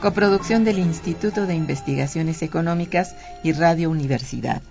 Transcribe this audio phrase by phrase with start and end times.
[0.00, 4.62] Coproducción del Instituto de Investigaciones Económicas y Radio Universidad.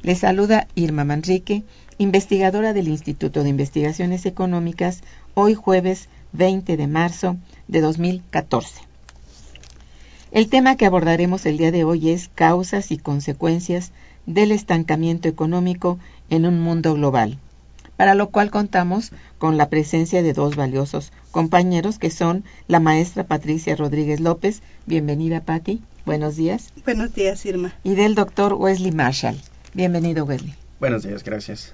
[0.00, 1.64] Les saluda Irma Manrique,
[1.98, 5.02] investigadora del Instituto de Investigaciones Económicas,
[5.34, 7.36] hoy jueves 20 de marzo
[7.68, 8.80] de 2014.
[10.32, 13.92] El tema que abordaremos el día de hoy es causas y consecuencias
[14.24, 15.98] del estancamiento económico
[16.30, 17.38] en un mundo global
[18.00, 23.24] para lo cual contamos con la presencia de dos valiosos compañeros que son la maestra
[23.24, 24.62] Patricia Rodríguez López.
[24.86, 25.82] Bienvenida, Patti.
[26.04, 26.72] Buenos días.
[26.84, 27.74] Buenos días, Irma.
[27.84, 29.40] Y del doctor Wesley Marshall.
[29.74, 30.54] Bienvenido, Wesley.
[30.80, 31.72] Buenos días, gracias.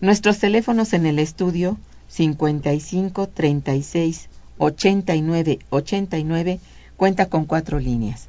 [0.00, 1.78] Nuestros teléfonos en el estudio
[2.08, 4.28] 55 36
[4.58, 6.60] 89 89
[6.96, 8.28] cuenta con cuatro líneas.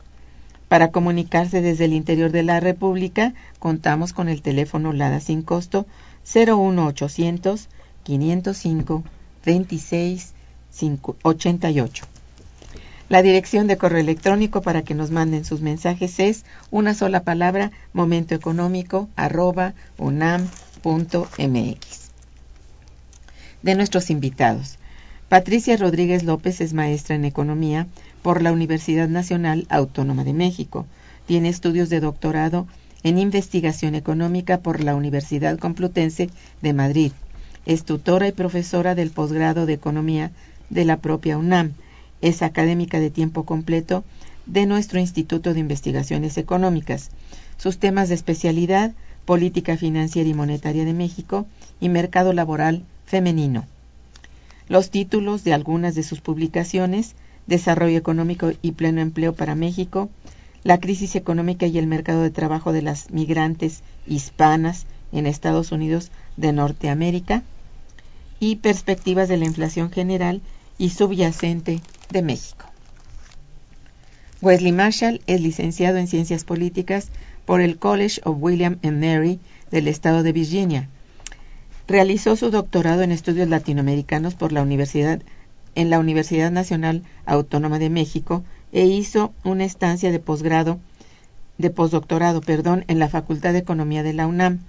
[0.67, 5.85] Para comunicarse desde el interior de la República, contamos con el teléfono LADA sin costo
[6.33, 7.67] 01800
[8.03, 9.03] 505
[9.45, 10.33] 26
[11.23, 12.05] 88.
[13.09, 17.71] La dirección de correo electrónico para que nos manden sus mensajes es una sola palabra
[17.91, 20.51] momentoeconómico arroba unam.mx.
[23.61, 24.77] De nuestros invitados.
[25.27, 27.87] Patricia Rodríguez López es maestra en economía
[28.21, 30.85] por la Universidad Nacional Autónoma de México.
[31.25, 32.65] Tiene estudios de doctorado
[33.03, 36.29] en investigación económica por la Universidad Complutense
[36.61, 37.11] de Madrid.
[37.65, 40.31] Es tutora y profesora del posgrado de economía
[40.71, 41.73] de la propia UNAM.
[42.21, 44.03] Es académica de tiempo completo
[44.47, 47.11] de nuestro Instituto de Investigaciones Económicas.
[47.57, 48.93] Sus temas de especialidad,
[49.25, 51.45] política financiera y monetaria de México
[51.79, 53.65] y mercado laboral femenino.
[54.67, 57.15] Los títulos de algunas de sus publicaciones,
[57.47, 60.09] Desarrollo económico y pleno empleo para México,
[60.63, 66.11] la crisis económica y el mercado de trabajo de las migrantes hispanas en Estados Unidos
[66.37, 67.43] de Norteamérica
[68.39, 70.41] y perspectivas de la inflación general
[70.81, 71.79] y subyacente
[72.09, 72.65] de México.
[74.41, 77.09] Wesley Marshall es licenciado en Ciencias Políticas
[77.45, 79.39] por el College of William and Mary
[79.69, 80.89] del estado de Virginia.
[81.87, 85.21] Realizó su doctorado en estudios latinoamericanos por la Universidad
[85.75, 88.43] en la Universidad Nacional Autónoma de México
[88.73, 90.79] e hizo una estancia de posgrado
[91.59, 94.61] de postdoctorado, perdón, en la Facultad de Economía de la UNAM.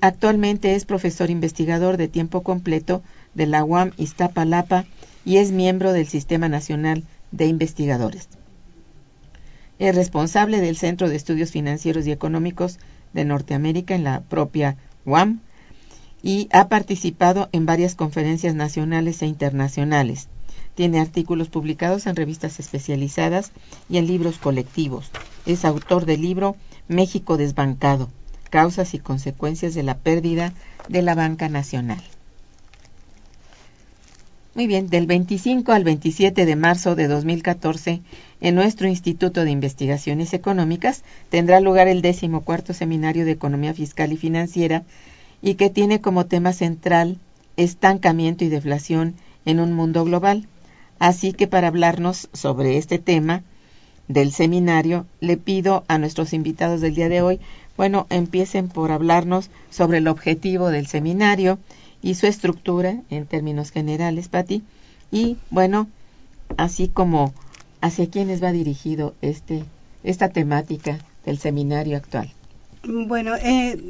[0.00, 3.04] Actualmente es profesor investigador de tiempo completo
[3.34, 4.84] de la UAM Iztapalapa
[5.24, 8.28] y es miembro del Sistema Nacional de Investigadores.
[9.78, 12.78] Es responsable del Centro de Estudios Financieros y Económicos
[13.12, 15.40] de Norteamérica en la propia UAM
[16.22, 20.28] y ha participado en varias conferencias nacionales e internacionales.
[20.74, 23.52] Tiene artículos publicados en revistas especializadas
[23.88, 25.10] y en libros colectivos.
[25.46, 26.56] Es autor del libro
[26.88, 28.10] México desbancado,
[28.50, 30.52] causas y consecuencias de la pérdida
[30.88, 32.02] de la banca nacional.
[34.54, 38.02] Muy bien, del 25 al 27 de marzo de 2014,
[38.40, 44.16] en nuestro Instituto de Investigaciones Económicas tendrá lugar el decimocuarto Seminario de Economía Fiscal y
[44.16, 44.84] Financiera
[45.42, 47.18] y que tiene como tema central
[47.56, 50.46] estancamiento y deflación en un mundo global.
[51.00, 53.42] Así que para hablarnos sobre este tema
[54.06, 57.40] del seminario, le pido a nuestros invitados del día de hoy,
[57.76, 61.58] bueno, empiecen por hablarnos sobre el objetivo del seminario
[62.04, 64.62] y su estructura en términos generales, Patti.
[65.10, 65.88] Y bueno,
[66.58, 67.32] así como
[67.80, 69.64] hacia quiénes va dirigido este,
[70.02, 72.30] esta temática del seminario actual.
[72.86, 73.80] Bueno, eh,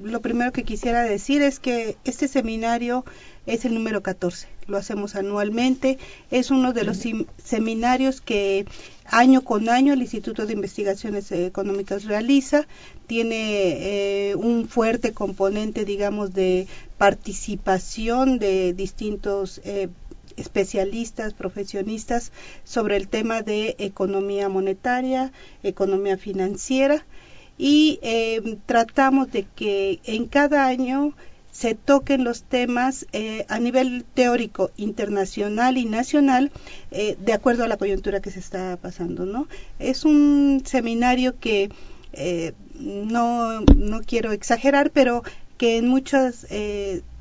[0.00, 3.04] lo primero que quisiera decir es que este seminario
[3.46, 5.98] es el número 14, lo hacemos anualmente,
[6.30, 7.02] es uno de los
[7.42, 8.66] seminarios que
[9.04, 12.66] año con año el Instituto de Investigaciones Económicas realiza,
[13.06, 16.66] tiene eh, un fuerte componente, digamos, de
[16.98, 19.88] participación de distintos eh,
[20.36, 22.32] especialistas, profesionistas
[22.64, 27.04] sobre el tema de economía monetaria, economía financiera.
[27.56, 31.14] Y eh, tratamos de que en cada año
[31.54, 36.50] se toquen los temas eh, a nivel teórico internacional y nacional
[36.90, 39.46] eh, de acuerdo a la coyuntura que se está pasando, ¿no?
[39.78, 41.70] Es un seminario que
[42.12, 45.22] eh, no, no quiero exagerar, pero
[45.56, 46.44] que en muchos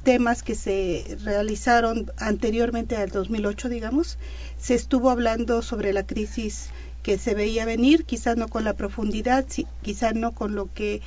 [0.03, 4.17] temas que se realizaron anteriormente al 2008, digamos,
[4.57, 6.71] se estuvo hablando sobre la crisis
[7.03, 9.45] que se veía venir, quizás no con la profundidad,
[9.81, 11.01] quizás no con lo que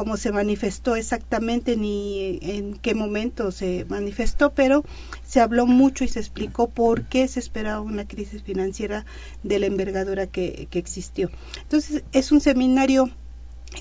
[0.00, 4.82] cómo se manifestó exactamente ni en qué momento se manifestó, pero
[5.26, 9.04] se habló mucho y se explicó por qué se esperaba una crisis financiera
[9.42, 11.30] de la envergadura que, que existió.
[11.60, 13.10] Entonces, es un seminario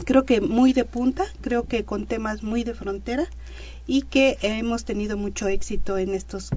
[0.04, 3.25] creo que muy de punta, creo que con temas muy de frontera
[3.90, 6.52] y que hemos tenido mucho éxito en estos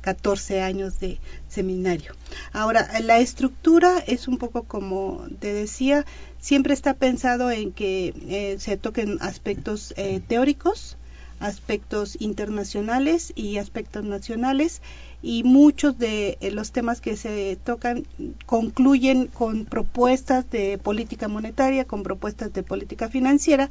[0.00, 1.18] 14 eh, años de
[1.48, 2.14] seminario.
[2.52, 6.06] Ahora, la estructura es un poco como te decía,
[6.38, 10.96] siempre está pensado en que eh, se toquen aspectos eh, teóricos,
[11.40, 14.82] aspectos internacionales y aspectos nacionales
[15.20, 18.04] y muchos de los temas que se tocan
[18.46, 23.68] concluyen con propuestas de política monetaria, con propuestas de política financiera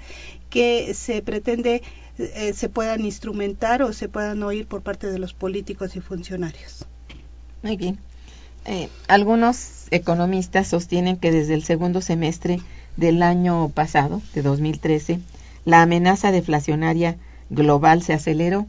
[0.50, 1.82] que se pretende
[2.18, 6.86] eh, se puedan instrumentar o se puedan oír por parte de los políticos y funcionarios.
[7.64, 7.98] Muy bien.
[8.66, 12.60] Eh, algunos economistas sostienen que desde el segundo semestre
[12.98, 15.20] del año pasado, de 2013,
[15.66, 17.18] la amenaza deflacionaria
[17.50, 18.68] global se aceleró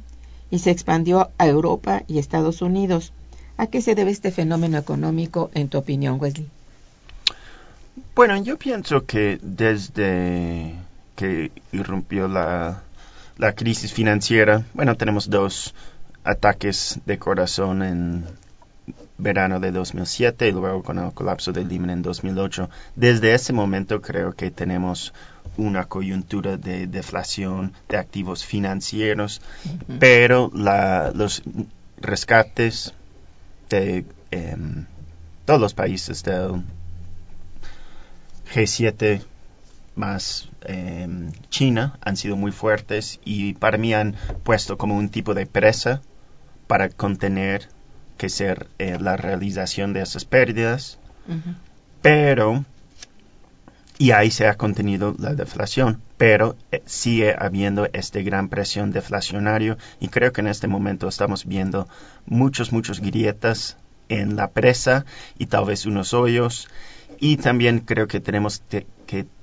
[0.50, 3.12] y se expandió a Europa y Estados Unidos.
[3.57, 6.49] ¿A qué se debe este fenómeno económico, en tu opinión, Wesley?
[8.14, 10.75] Bueno, yo pienso que desde
[11.16, 12.83] que irrumpió la
[13.39, 15.75] la crisis financiera, bueno, tenemos dos
[16.25, 18.25] ataques de corazón en
[19.19, 22.69] verano de 2007 y luego con el colapso del Lehman en 2008.
[22.97, 25.12] Desde ese momento creo que tenemos
[25.57, 29.41] una coyuntura de deflación de activos financieros,
[29.99, 31.43] pero los
[31.99, 32.95] rescates
[33.69, 34.87] de em,
[35.45, 36.62] todos los países del
[38.53, 39.23] G7
[39.95, 45.35] más em, China han sido muy fuertes y para mí han puesto como un tipo
[45.35, 46.02] de presa
[46.66, 47.69] para contener
[48.16, 50.99] que ser eh, la realización de esas pérdidas,
[52.02, 52.64] pero
[53.99, 59.76] y ahí se ha contenido la deflación, pero eh, sigue habiendo esta gran presión deflacionaria
[60.00, 61.88] y creo que en este momento estamos viendo
[62.26, 63.76] muchos, muchos grietas
[64.09, 65.04] en la presa
[65.38, 66.69] y tal vez unos hoyos.
[67.21, 68.87] Y también creo que tenemos que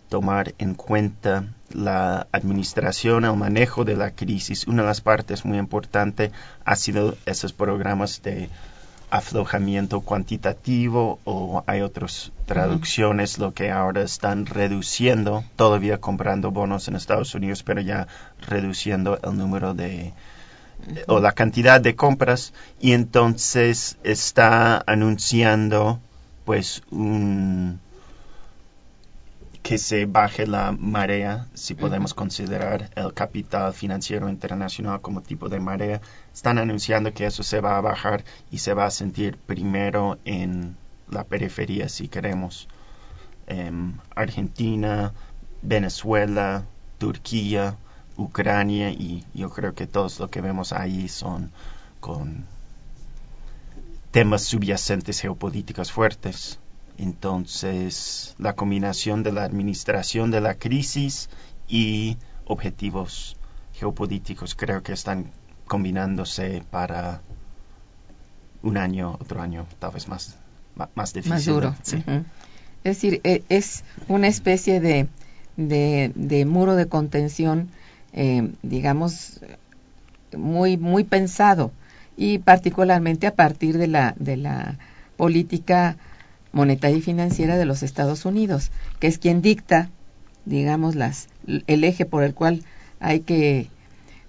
[0.10, 4.68] tomar en cuenta la administración, el manejo de la crisis.
[4.68, 6.32] Una de las partes muy importantes
[6.66, 8.50] ha sido esos programas de
[9.12, 16.96] aflojamiento cuantitativo o hay otras traducciones lo que ahora están reduciendo, todavía comprando bonos en
[16.96, 18.08] Estados Unidos, pero ya
[18.48, 20.14] reduciendo el número de
[21.08, 26.00] o la cantidad de compras y entonces está anunciando
[26.46, 27.80] pues un
[29.64, 35.60] que se baje la marea, si podemos considerar el capital financiero internacional como tipo de
[35.60, 36.02] marea,
[36.34, 40.78] están anunciando que eso se va a bajar y se va a sentir primero en
[41.10, 42.68] la periferia, si queremos.
[43.48, 45.14] Em, Argentina,
[45.62, 46.66] Venezuela,
[46.98, 47.78] Turquía,
[48.18, 51.52] Ucrania y yo creo que todos lo que vemos ahí son
[52.00, 52.46] con
[54.12, 56.60] temas subyacentes geopolíticos fuertes.
[57.00, 61.30] Entonces, la combinación de la administración de la crisis
[61.66, 63.38] y objetivos
[63.74, 65.32] geopolíticos creo que están
[65.66, 67.22] combinándose para
[68.64, 70.36] un año, otro año, tal vez más,
[70.94, 71.32] más difícil.
[71.32, 71.74] Más duro.
[71.84, 72.04] Sí.
[72.84, 75.08] Es decir, e, es una especie de,
[75.56, 77.70] de, de muro de contención,
[78.12, 79.40] eh, digamos,
[80.36, 81.72] muy, muy pensado
[82.18, 84.78] y particularmente a partir de la, de la
[85.16, 85.96] política
[86.52, 89.90] monetaria y financiera de los Estados Unidos, que es quien dicta,
[90.46, 92.64] digamos, las, el eje por el cual
[93.00, 93.68] hay que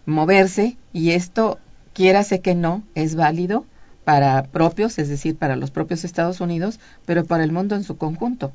[0.06, 1.58] moverse y esto,
[1.92, 3.64] quiérase que no, es válido
[4.04, 7.96] para propios, es decir, para los propios Estados Unidos, pero para el mundo en su
[7.96, 8.52] conjunto.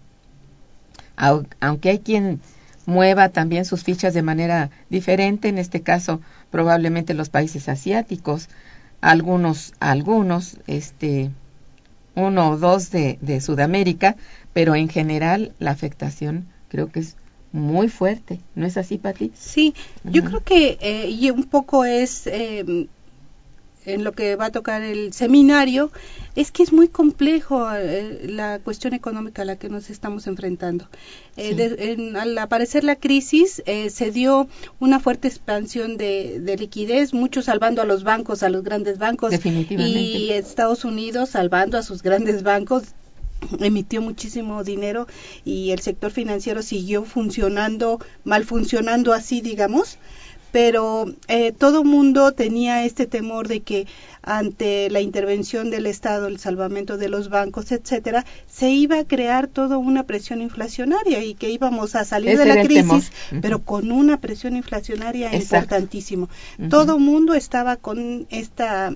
[1.15, 2.41] Aunque hay quien
[2.85, 8.49] mueva también sus fichas de manera diferente, en este caso probablemente los países asiáticos,
[9.01, 11.31] algunos, algunos, este,
[12.15, 14.15] uno o dos de, de Sudamérica,
[14.53, 17.17] pero en general la afectación creo que es
[17.51, 18.41] muy fuerte.
[18.53, 19.31] ¿No es así, Pati?
[19.33, 22.87] Sí, yo creo que eh, y un poco es eh,
[23.85, 25.91] en lo que va a tocar el seminario,
[26.35, 30.87] es que es muy complejo eh, la cuestión económica a la que nos estamos enfrentando.
[31.37, 34.47] Eh, de, en, al aparecer la crisis, eh, se dio
[34.79, 39.33] una fuerte expansión de, de, liquidez, muchos salvando a los bancos, a los grandes bancos,
[39.45, 42.83] y Estados Unidos salvando a sus grandes bancos
[43.59, 45.07] emitió muchísimo dinero
[45.43, 49.97] y el sector financiero siguió funcionando, mal funcionando así, digamos,
[50.55, 53.87] pero eh, todo mundo tenía este temor de que
[54.21, 59.47] ante la intervención del Estado, el salvamento de los bancos, etcétera, se iba a crear
[59.47, 63.91] toda una presión inflacionaria y que íbamos a salir Ese de la crisis, pero con
[63.91, 65.57] una presión inflacionaria Exacto.
[65.57, 66.29] importantísimo.
[66.69, 68.93] Todo mundo estaba con esta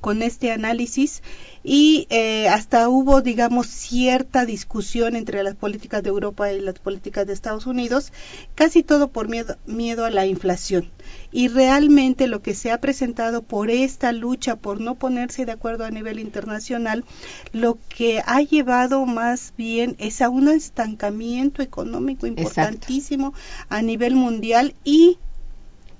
[0.00, 1.22] con este análisis
[1.62, 7.26] y eh, hasta hubo, digamos, cierta discusión entre las políticas de Europa y las políticas
[7.26, 8.12] de Estados Unidos,
[8.54, 10.90] casi todo por miedo, miedo a la inflación.
[11.32, 15.84] Y realmente lo que se ha presentado por esta lucha, por no ponerse de acuerdo
[15.84, 17.04] a nivel internacional,
[17.52, 23.32] lo que ha llevado más bien es a un estancamiento económico importantísimo
[23.68, 25.18] a nivel mundial y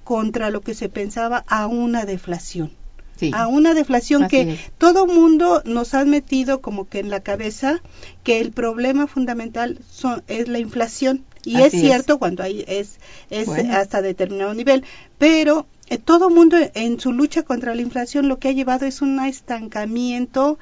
[0.05, 2.84] contra lo que se pensaba a una deflación
[3.25, 3.31] Sí.
[3.35, 4.61] a una deflación Así que es.
[4.79, 7.81] todo mundo nos ha metido como que en la cabeza
[8.23, 11.81] que el problema fundamental son, es la inflación y Así es es.
[11.81, 12.99] cierto cuando hay es
[13.31, 13.75] es Bueno.
[13.77, 14.85] hasta determinado nivel
[15.19, 19.03] pero eh, todo mundo en su lucha contra la inflación lo que ha llevado es
[19.03, 20.59] un estancamiento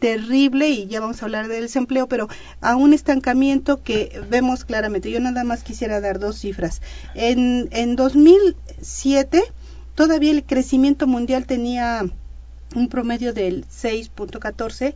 [0.00, 2.28] terrible y ya vamos a hablar del desempleo, pero
[2.60, 5.10] a un estancamiento que vemos claramente.
[5.10, 6.82] Yo nada más quisiera dar dos cifras.
[7.14, 9.42] En, en 2007
[9.94, 12.04] todavía el crecimiento mundial tenía
[12.74, 14.94] un promedio del 6.14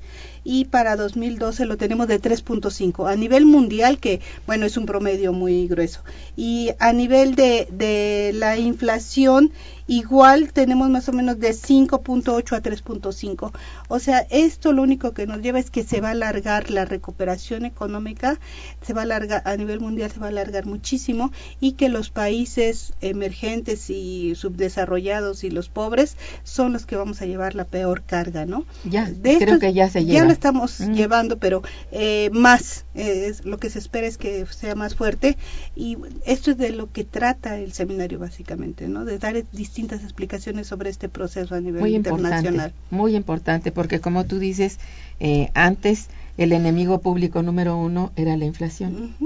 [0.49, 5.35] y para 2012 lo tenemos de 3.5 a nivel mundial que bueno es un promedio
[5.35, 6.01] muy grueso.
[6.37, 9.53] Y a nivel de, de la inflación
[9.89, 13.53] igual tenemos más o menos de 5.8 a 3.5
[13.89, 16.85] o sea esto lo único que nos lleva es que se va a alargar la
[16.85, 18.39] recuperación económica
[18.83, 22.11] se va a alargar a nivel mundial se va a alargar muchísimo y que los
[22.11, 28.03] países emergentes y subdesarrollados y los pobres son los que vamos a llevar la peor
[28.03, 30.38] carga no Ya, de creo que ya se lleva.
[30.39, 30.93] Estamos Mm.
[30.95, 35.37] llevando, pero eh, más, eh, es, lo que se espera es que sea más fuerte
[35.77, 39.05] y esto es de lo que trata el seminario básicamente, ¿no?
[39.05, 42.55] De dar distintas explicaciones sobre este proceso a nivel muy internacional.
[42.55, 44.79] importante, muy importante, porque como tú dices,
[45.21, 49.17] eh, antes el enemigo público número uno era la inflación.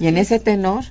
[0.00, 0.44] Y en ese es.
[0.44, 0.84] tenor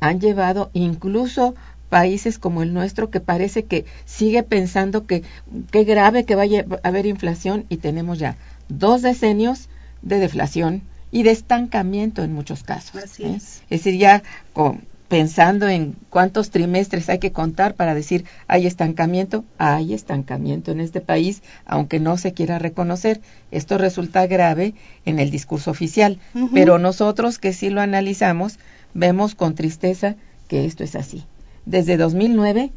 [0.00, 1.54] han llevado incluso
[1.88, 5.22] países como el nuestro que parece que sigue pensando que
[5.70, 8.36] qué grave que vaya a haber inflación y tenemos ya
[8.68, 9.68] dos decenios
[10.02, 13.02] de deflación y de estancamiento en muchos casos.
[13.02, 13.34] Así ¿eh?
[13.36, 13.62] es.
[13.70, 19.44] Es decir, ya con pensando en cuántos trimestres hay que contar para decir hay estancamiento,
[19.58, 23.20] hay estancamiento en este país, aunque no se quiera reconocer.
[23.50, 26.18] Esto resulta grave en el discurso oficial,
[26.52, 28.58] pero nosotros que sí lo analizamos,
[28.92, 30.16] vemos con tristeza
[30.48, 31.24] que esto es así.
[31.66, 32.72] Desde 2009,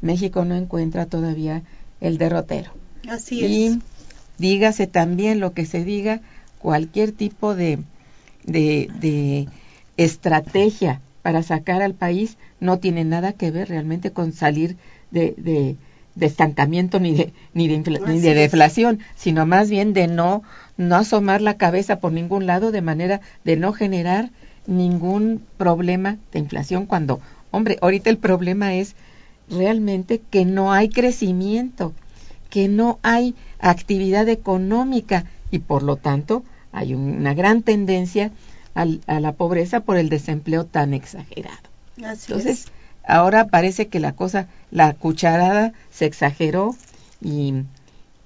[0.00, 1.62] México no encuentra todavía
[2.00, 2.72] el derrotero.
[3.08, 3.78] Así y es.
[4.38, 6.20] Dígase también lo que se diga,
[6.58, 7.78] cualquier tipo de,
[8.44, 9.48] de, de
[9.96, 14.76] estrategia para sacar al país no tiene nada que ver realmente con salir
[15.10, 15.76] de, de,
[16.14, 20.42] de estancamiento ni de, ni de, infla- ni de deflación, sino más bien de no,
[20.76, 24.30] no asomar la cabeza por ningún lado de manera de no generar
[24.66, 28.94] ningún problema de inflación cuando, hombre, ahorita el problema es
[29.48, 31.92] realmente que no hay crecimiento,
[32.50, 38.30] que no hay actividad económica y por lo tanto hay una gran tendencia
[38.74, 41.56] al- a la pobreza por el desempleo tan exagerado.
[42.04, 42.72] Así Entonces, es.
[43.06, 46.74] ahora parece que la cosa, la cucharada se exageró
[47.22, 47.54] y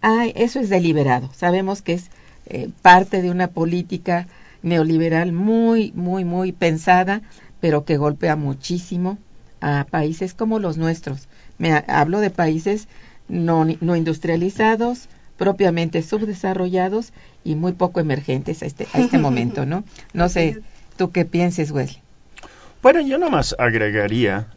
[0.00, 1.30] ay, eso es deliberado.
[1.34, 2.10] Sabemos que es
[2.46, 4.26] eh, parte de una política
[4.62, 7.22] neoliberal muy, muy, muy pensada,
[7.60, 9.18] pero que golpea muchísimo
[9.60, 11.28] a países como los nuestros.
[11.58, 12.88] Me ha- hablo de países
[13.30, 17.12] no, ni- no industrializados, propiamente subdesarrollados
[17.44, 19.84] y muy poco emergentes a este, a este momento, ¿no?
[20.12, 20.58] No sé,
[20.96, 22.02] ¿tú qué pienses, Wesley?
[22.82, 24.48] Bueno, yo nomás agregaría,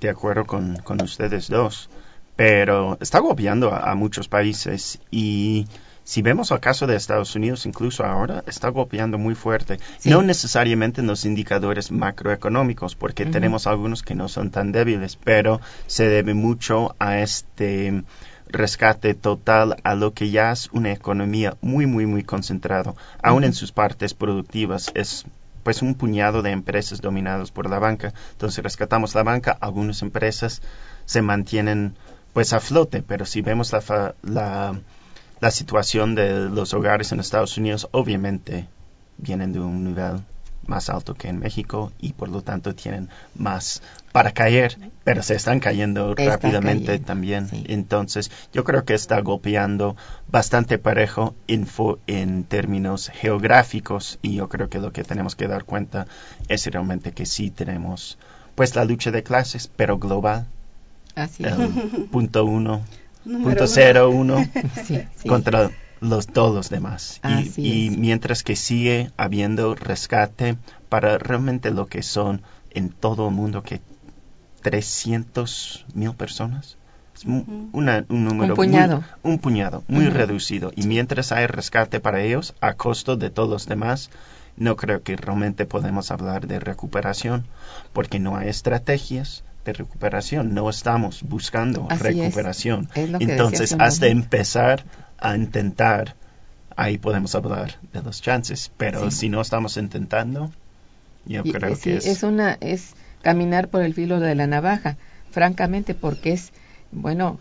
[0.00, 1.88] de acuerdo con, con ustedes dos,
[2.36, 5.66] pero está golpeando a, a muchos países y
[6.04, 9.78] si vemos el caso de Estados Unidos, incluso ahora, está golpeando muy fuerte.
[9.98, 10.10] Sí.
[10.10, 15.60] No necesariamente en los indicadores macroeconómicos, porque tenemos algunos que no son tan débiles, pero
[15.86, 18.04] se debe mucho a este
[18.46, 23.52] rescate total a lo que ya es una economía muy, muy, muy concentrado, aún en
[23.54, 24.92] sus partes productivas.
[24.94, 25.24] Es
[25.62, 28.12] pues un puñado de empresas dominadas por la banca.
[28.32, 30.60] Entonces rescatamos la banca, algunas empresas
[31.06, 31.96] se mantienen
[32.34, 34.78] pues a flote, pero si vemos la, fa- la,
[35.44, 36.26] la situación de
[36.58, 38.66] los hogares en Estados Unidos, obviamente
[39.18, 40.16] vienen de un nivel
[40.66, 45.34] más alto que en México y por lo tanto tienen más para caer, pero se
[45.34, 47.48] están cayendo rápidamente cayendo, también.
[47.48, 47.64] sí.
[47.68, 49.96] Entonces, yo creo que está golpeando
[50.28, 55.48] bastante parejo en, fo- en términos geográficos y yo creo que lo que tenemos que
[55.48, 56.06] dar cuenta
[56.48, 58.16] es realmente que sí tenemos
[58.54, 60.46] pues la lucha de clases, pero global,
[61.14, 61.58] Así el
[62.10, 62.82] punto uno,
[63.24, 63.72] Número punto uno.
[63.72, 64.36] cero uno
[64.84, 65.28] sí, sí.
[65.28, 67.20] contra los todos los demás.
[67.56, 70.56] Y, mientras que sigue habiendo rescate
[70.88, 73.80] para realmente lo que son en todo el mundo que
[74.62, 76.76] 300 mil personas.
[77.14, 79.04] Es una- un número muy- puñado.
[79.22, 80.72] un puñado muy reducido.
[80.74, 84.10] Y mientras hay rescate para ellos a costo de todos los demás,
[84.56, 87.44] no creo que realmente podemos hablar de recuperación
[87.92, 90.54] porque no hay estrategias de recuperación.
[90.54, 92.18] No estamos buscando Así es.
[92.24, 92.88] recuperación.
[92.94, 94.84] Es decía Entonces, hasta empezar
[95.18, 96.14] a intentar,
[96.76, 98.70] ahí podemos hablar de los chances.
[98.76, 99.16] Pero Sí.
[99.16, 100.50] si no estamos intentando,
[101.26, 104.46] yo Y- creo sí, que es, es una es caminar por el filo de la
[104.46, 104.96] navaja,
[105.30, 106.52] francamente, porque es
[106.92, 107.38] bueno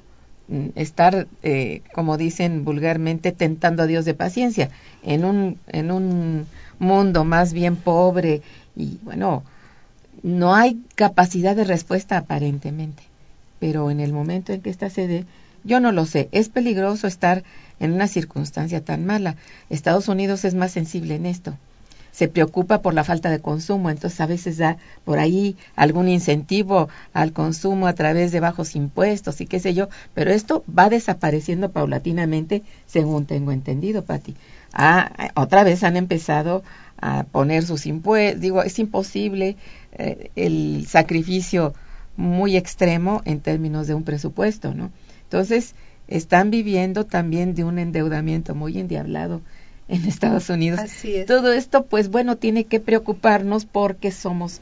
[0.48, 4.70] mm, estar, eh, como dicen vulgarmente, tentando a Dios de paciencia
[5.04, 6.46] en un en un
[6.80, 8.42] mundo más bien pobre
[8.76, 9.44] y bueno
[10.24, 13.04] no hay capacidad de respuesta aparentemente,
[13.60, 15.26] pero en el momento en que esta se dé,
[15.64, 17.44] yo no lo sé, es peligroso estar
[17.80, 19.36] en una circunstancia tan mala.
[19.70, 21.58] Estados Unidos es más sensible en esto
[22.14, 26.88] se preocupa por la falta de consumo, entonces a veces da por ahí algún incentivo
[27.12, 31.72] al consumo a través de bajos impuestos y qué sé yo, pero esto va desapareciendo
[31.72, 34.36] paulatinamente, según tengo entendido, Pati.
[34.74, 36.64] Ah, otra vez han empezado
[37.02, 39.58] a poner sus impuestos, digo, es imposible
[39.98, 41.74] eh, el sacrificio
[42.16, 44.92] muy extremo en términos de un presupuesto, ¿no?
[45.24, 45.74] Entonces,
[46.08, 49.42] están viviendo también de un endeudamiento muy endiablado
[49.88, 50.80] en Estados Unidos.
[50.80, 51.26] Así es.
[51.26, 54.62] Todo esto, pues bueno, tiene que preocuparnos porque somos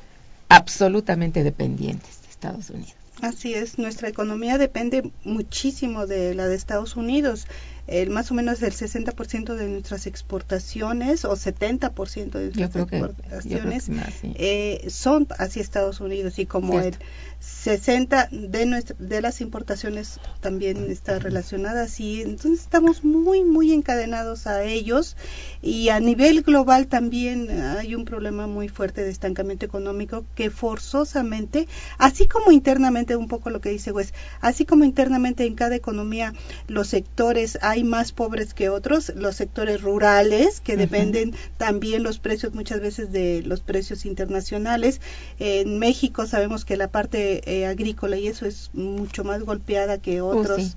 [0.50, 2.96] absolutamente dependientes de Estados Unidos.
[3.22, 7.46] Así es, nuestra economía depende muchísimo de la de Estados Unidos.
[7.88, 13.92] El, más o menos el 60% de nuestras exportaciones o 70% de nuestras exportaciones que
[13.92, 14.34] más, sí.
[14.36, 16.96] eh, son hacia Estados Unidos y como el
[17.42, 24.48] 60 de nuestra, de las importaciones también está relacionada así entonces estamos muy muy encadenados
[24.48, 25.18] a ellos
[25.62, 31.68] y a nivel global también hay un problema muy fuerte de estancamiento económico que forzosamente
[31.98, 36.34] así como internamente un poco lo que dice Wes así como internamente en cada economía
[36.68, 42.54] los sectores hay más pobres que otros, los sectores rurales que dependen también los precios
[42.54, 45.02] muchas veces de los precios internacionales.
[45.40, 50.22] En México sabemos que la parte eh, agrícola y eso es mucho más golpeada que
[50.22, 50.62] Oh, otros.
[50.64, 50.74] sí.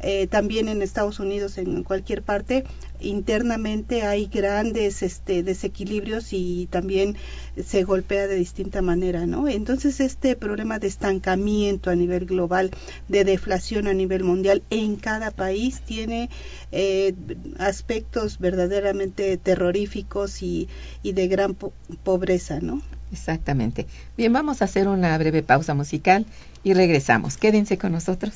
[0.00, 2.64] Eh, también en Estados Unidos, en cualquier parte,
[3.00, 7.16] internamente hay grandes este, desequilibrios y también
[7.62, 9.48] se golpea de distinta manera, ¿no?
[9.48, 12.70] Entonces este problema de estancamiento a nivel global,
[13.08, 16.30] de deflación a nivel mundial en cada país tiene
[16.70, 17.14] eh,
[17.58, 20.68] aspectos verdaderamente terroríficos y,
[21.02, 21.72] y de gran po-
[22.04, 22.82] pobreza, ¿no?
[23.12, 23.86] Exactamente.
[24.16, 26.26] Bien, vamos a hacer una breve pausa musical
[26.62, 27.36] y regresamos.
[27.36, 28.34] Quédense con nosotros.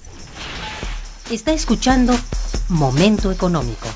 [1.31, 2.15] Está escuchando
[2.69, 3.87] Momento Económico.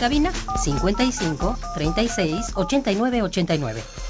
[0.00, 0.32] Cabina
[0.64, 4.09] 55 36 89 89.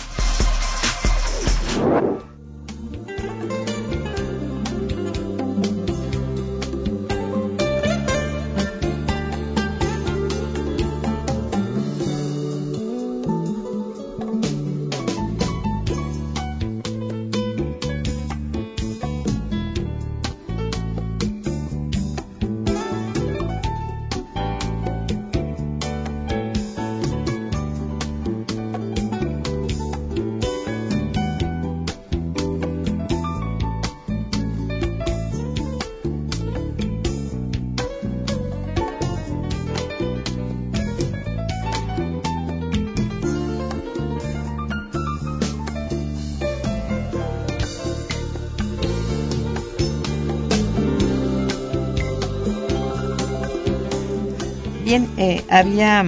[55.21, 56.03] Eh, había,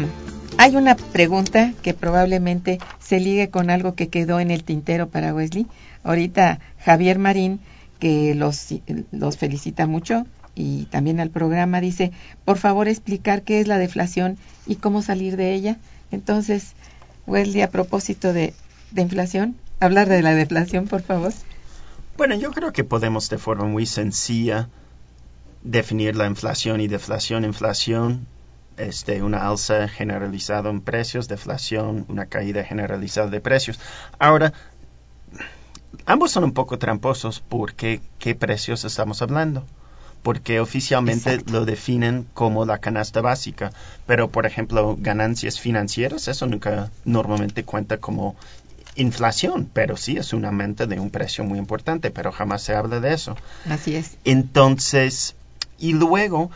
[0.58, 5.36] hay una pregunta que probablemente se ligue con algo que quedó en el tintero para
[5.36, 5.68] Wesley.
[6.04, 7.60] Ahorita Javier Marín,
[8.00, 8.74] que los,
[9.12, 12.12] los felicita mucho y también al programa, dice,
[12.44, 15.78] por favor explicar qué es la deflación y cómo salir de ella.
[16.10, 16.74] Entonces,
[17.28, 18.56] Wesley, a propósito de,
[18.90, 21.34] de inflación, hablar de la deflación, por favor.
[22.18, 24.70] Bueno, yo creo que podemos de forma muy sencilla
[25.62, 27.46] definir la inflación y deflación.
[27.46, 28.26] Inflación,
[28.78, 33.80] este, una alza generalizada en precios, deflación, una caída generalizada de precios.
[34.20, 34.54] Ahora,
[36.06, 39.66] ambos son un poco tramposos porque qué precios estamos hablando.
[40.22, 41.52] Porque oficialmente Exacto.
[41.52, 43.72] lo definen como la canasta básica,
[44.06, 48.38] pero por ejemplo ganancias financieras, eso nunca normalmente cuenta como
[48.96, 53.00] inflación, pero sí es un aumento de un precio muy importante, pero jamás se habla
[53.02, 53.36] de eso.
[53.70, 54.18] Así es.
[54.24, 55.36] Entonces,
[55.78, 56.52] y luego,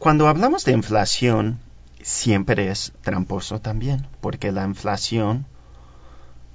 [0.00, 1.60] cuando hablamos de inflación,
[2.00, 5.44] siempre es tramposo también, porque la inflación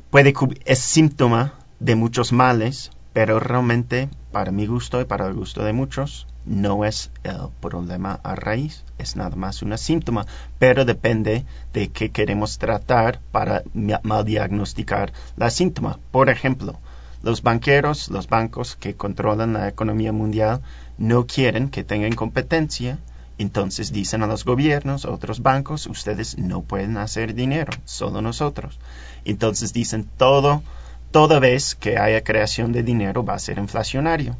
[0.09, 0.33] puede
[0.65, 5.73] es síntoma de muchos males, pero realmente, para mi gusto y para el gusto de
[5.73, 10.25] muchos, no es el problema a raíz, es nada más un síntoma,
[10.57, 13.61] pero depende de qué queremos tratar para
[14.01, 15.99] mal diagnosticar la síntoma.
[16.09, 16.79] Por ejemplo,
[17.21, 20.61] los banqueros, los bancos que controlan la economía mundial,
[20.97, 22.97] no quieren que tengan competencia,
[23.37, 28.79] entonces dicen a los gobiernos, a otros bancos, ustedes no pueden hacer dinero, solo nosotros.
[29.25, 30.63] Entonces dicen todo,
[31.11, 34.35] toda vez que haya creación de dinero va a ser inflacionario.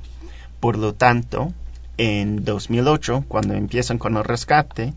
[0.60, 1.54] Por lo tanto,
[1.98, 4.94] en 2008, cuando empiezan con el rescate,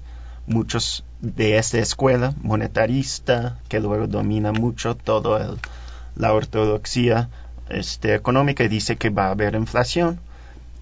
[0.46, 5.56] muchos de esta escuela monetarista, que luego domina mucho toda
[6.16, 7.28] la ortodoxia
[7.68, 10.20] este, económica, dice que va a haber inflación.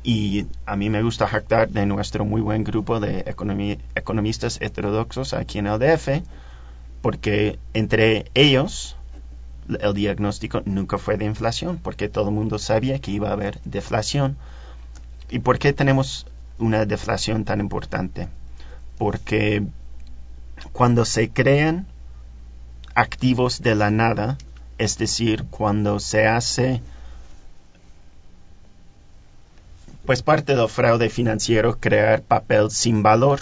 [0.06, 3.24] Y a mí me gusta jactar de nuestro muy buen grupo de
[3.96, 6.22] economistas heterodoxos aquí en el DF,
[7.02, 8.96] porque entre ellos
[9.68, 13.60] el diagnóstico nunca fue de inflación, porque todo el mundo sabía que iba a haber
[13.64, 14.36] deflación
[15.28, 16.26] ¿Y por qué tenemos
[16.58, 18.28] una deflación tan importante?
[18.96, 19.66] Porque
[20.72, 21.86] cuando se crean
[22.94, 24.38] activos de la nada,
[24.78, 26.80] es decir, cuando se hace
[30.06, 33.40] pues parte del fraude financiero crear papel sin valor,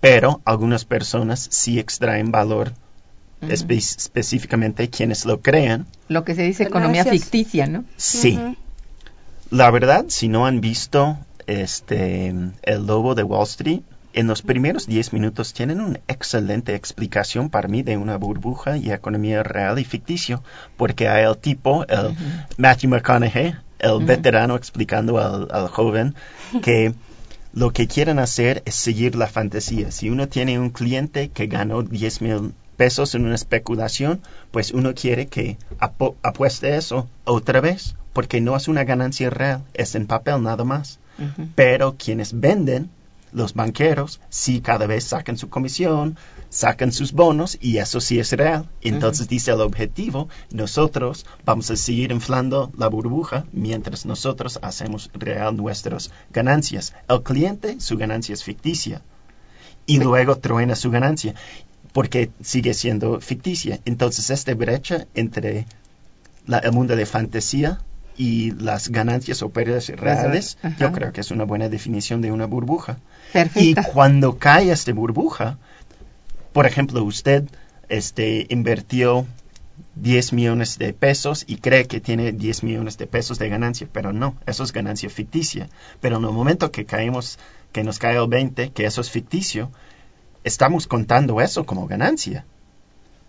[0.00, 2.72] pero algunas personas sí extraen valor
[3.48, 5.86] específicamente quienes lo crean.
[6.08, 7.84] Lo que se dice economía ficticia, ¿no?
[7.96, 8.38] Sí.
[9.50, 12.28] La verdad, si no han visto este
[12.62, 13.80] El Lobo de Wall Street,
[14.12, 18.90] en los primeros 10 minutos tienen una excelente explicación para mí de una burbuja y
[18.90, 20.42] economía real y ficticio,
[20.76, 22.16] porque hay el tipo, el
[22.58, 26.14] Matthew McConaughey, el veterano explicando al, joven
[26.62, 26.94] que
[27.52, 29.90] lo que quieren hacer es seguir la fantasía.
[29.90, 34.94] Si uno tiene un cliente que ganó 10 mil pesos en una especulación, pues uno
[34.94, 35.58] quiere que
[36.22, 40.98] apueste eso otra vez porque no es una ganancia real, es en papel nada más.
[41.54, 42.88] Pero quienes venden,
[43.32, 46.16] los banqueros, sí cada vez sacan su comisión,
[46.48, 48.68] sacan sus bonos y eso sí es real.
[48.80, 55.56] Entonces dice el objetivo, nosotros vamos a seguir inflando la burbuja mientras nosotros hacemos real
[55.56, 56.94] nuestras ganancias.
[57.08, 59.02] El cliente, su ganancia es ficticia
[59.86, 61.34] y luego truena su ganancia
[61.92, 63.80] porque sigue siendo ficticia.
[63.84, 65.66] Entonces esta brecha entre
[66.46, 67.80] el mundo de fantasía
[68.20, 72.44] y las ganancias o pérdidas reales, yo creo que es una buena definición de una
[72.44, 72.98] burbuja.
[73.54, 75.56] Y cuando cae esta burbuja,
[76.52, 77.48] por ejemplo, usted
[77.88, 79.26] este, invirtió
[79.94, 84.12] 10 millones de pesos y cree que tiene 10 millones de pesos de ganancia, pero
[84.12, 85.70] no, eso es ganancia ficticia.
[86.02, 87.38] Pero en el momento que caemos,
[87.72, 89.70] que nos cae el 20, que eso es ficticio,
[90.44, 92.44] estamos contando eso como ganancia.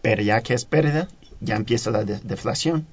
[0.01, 1.08] Pero ya que es pérdida,
[1.39, 2.86] ya empieza la deflación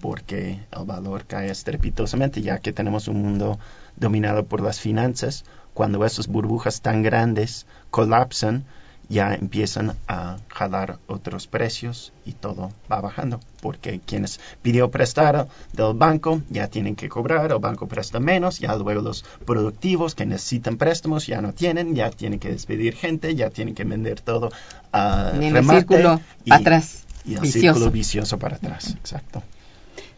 [0.00, 3.58] porque el valor cae estrepitosamente, ya que tenemos un mundo
[3.96, 5.44] dominado por las finanzas.
[5.74, 8.64] Cuando esas burbujas tan grandes colapsan,
[9.08, 15.94] ya empiezan a jalar otros precios y todo va bajando, porque quienes pidió prestar del
[15.94, 20.76] banco ya tienen que cobrar, el banco presta menos, ya luego los productivos que necesitan
[20.76, 24.50] préstamos ya no tienen, ya tienen que despedir gente, ya tienen que vender todo
[24.92, 27.05] a en el círculo atrás.
[27.26, 29.42] Y el círculo vicioso para atrás, exacto.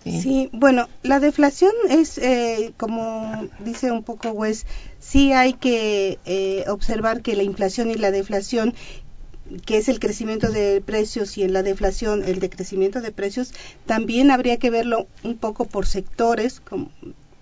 [0.05, 0.49] Sí.
[0.53, 4.65] bueno, la deflación es, eh, como dice un poco Wes,
[5.01, 8.75] sí hay que eh, observar que la inflación y la deflación
[9.65, 13.53] que es el crecimiento de precios y en la deflación el decrecimiento de precios,
[13.87, 16.61] también habría que verlo un poco por sectores,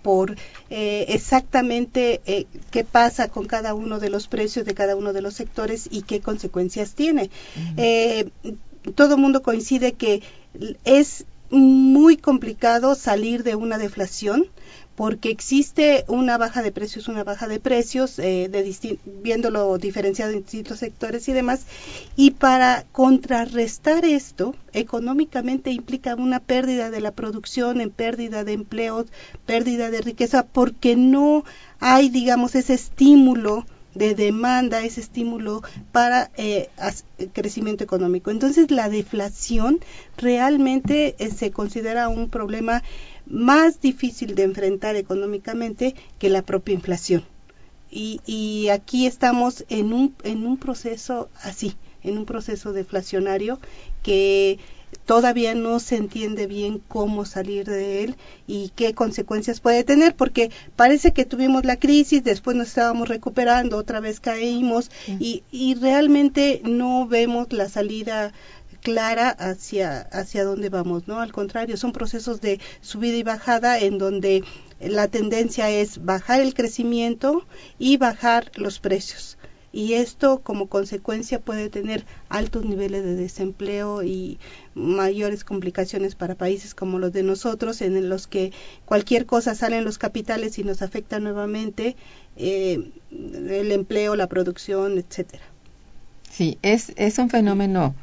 [0.01, 0.37] por
[0.69, 5.33] eh, exactamente qué pasa con cada uno de los precios de cada uno de los
[5.33, 7.29] sectores y qué consecuencias tiene
[8.95, 10.21] todo el mundo coincide que
[10.83, 14.47] es muy complicado salir de una deflación
[14.97, 20.39] porque existe una baja de precios, una baja de precios, eh, de viéndolo diferenciado en
[20.39, 21.67] distintos sectores y demás,
[22.15, 29.05] y para contrarrestar esto, económicamente implica una pérdida de la producción, en pérdida de empleos,
[29.45, 31.43] pérdida de riqueza, porque no
[31.79, 36.69] hay, digamos, ese estímulo de demanda, ese estímulo para eh,
[37.33, 38.31] crecimiento económico.
[38.31, 39.79] Entonces, la deflación
[40.17, 42.83] realmente eh, se considera un problema
[43.25, 47.23] más difícil de enfrentar económicamente que la propia inflación.
[47.89, 53.59] Y, y aquí estamos en un, en un proceso así, en un proceso deflacionario
[54.03, 54.59] que
[55.05, 60.51] todavía no se entiende bien cómo salir de él y qué consecuencias puede tener, porque
[60.75, 66.61] parece que tuvimos la crisis, después nos estábamos recuperando, otra vez caímos y, y realmente
[66.63, 68.33] no vemos la salida
[68.81, 71.19] clara hacia hacia dónde vamos, ¿no?
[71.19, 74.43] Al contrario, son procesos de subida y bajada en donde
[74.79, 77.45] la tendencia es bajar el crecimiento
[77.79, 79.37] y bajar los precios.
[79.73, 84.39] Y esto como consecuencia puede tener altos niveles de desempleo y
[84.75, 88.53] mayores complicaciones para países como los de nosotros, en los que
[88.85, 91.95] cualquier cosa sale en los capitales y nos afecta nuevamente
[92.37, 95.43] eh, el empleo, la producción, etcétera.
[96.31, 97.93] Sí, es, es un fenómeno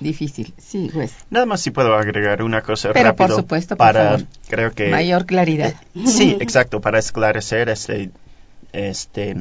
[0.00, 0.52] difícil.
[0.58, 1.12] Sí, pues.
[1.30, 4.26] Nada más si puedo agregar una cosa Pero rápido por supuesto, por para favor.
[4.48, 5.74] creo que Mayor claridad.
[6.06, 8.10] sí, exacto, para esclarecer este
[8.72, 9.36] este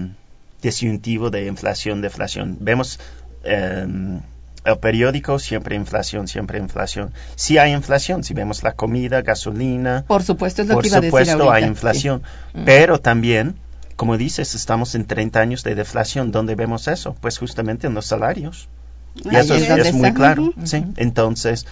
[0.64, 2.58] disyuntivo de inflación deflación.
[2.60, 3.00] Vemos
[3.44, 4.22] em,
[4.66, 7.12] el periódico siempre inflación, siempre inflación.
[7.36, 10.98] Si hay inflación, si vemos la comida, gasolina, Por supuesto, es lo por que iba
[10.98, 11.54] a decir supuesto ahorita.
[11.54, 12.24] hay inflación,
[12.54, 12.60] Sí.
[12.60, 12.66] Mm.
[12.66, 13.56] pero también
[13.96, 16.32] como dices, estamos en 30 años de deflación.
[16.32, 17.16] ¿Dónde vemos eso?
[17.22, 18.68] Pues justamente en los salarios.
[19.16, 20.52] Y Ahí eso es muy claro.
[20.64, 20.84] ¿sí?
[20.98, 21.68] Entonces,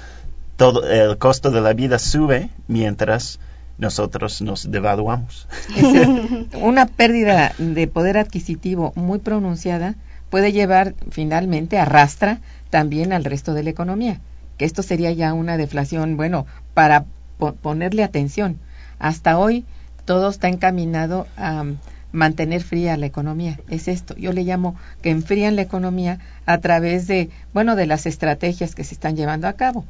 [0.56, 3.39] todo el costo de la vida sube mientras
[3.77, 5.47] nosotros nos devaluamos.
[6.62, 9.95] Una pérdida de poder adquisitivo muy pronunciada
[10.29, 14.19] puede llevar finalmente arrastra también al resto de la economía,
[14.57, 17.05] que esto sería ya una deflación, bueno, para
[17.38, 18.60] po- ponerle atención.
[18.99, 19.65] Hasta hoy
[20.05, 21.65] todo está encaminado a
[22.13, 23.60] mantener fría la economía.
[23.69, 24.15] Es esto.
[24.15, 28.84] Yo le llamo que enfrían la economía a través de, bueno, de las estrategias que
[28.84, 29.86] se están llevando a cabo.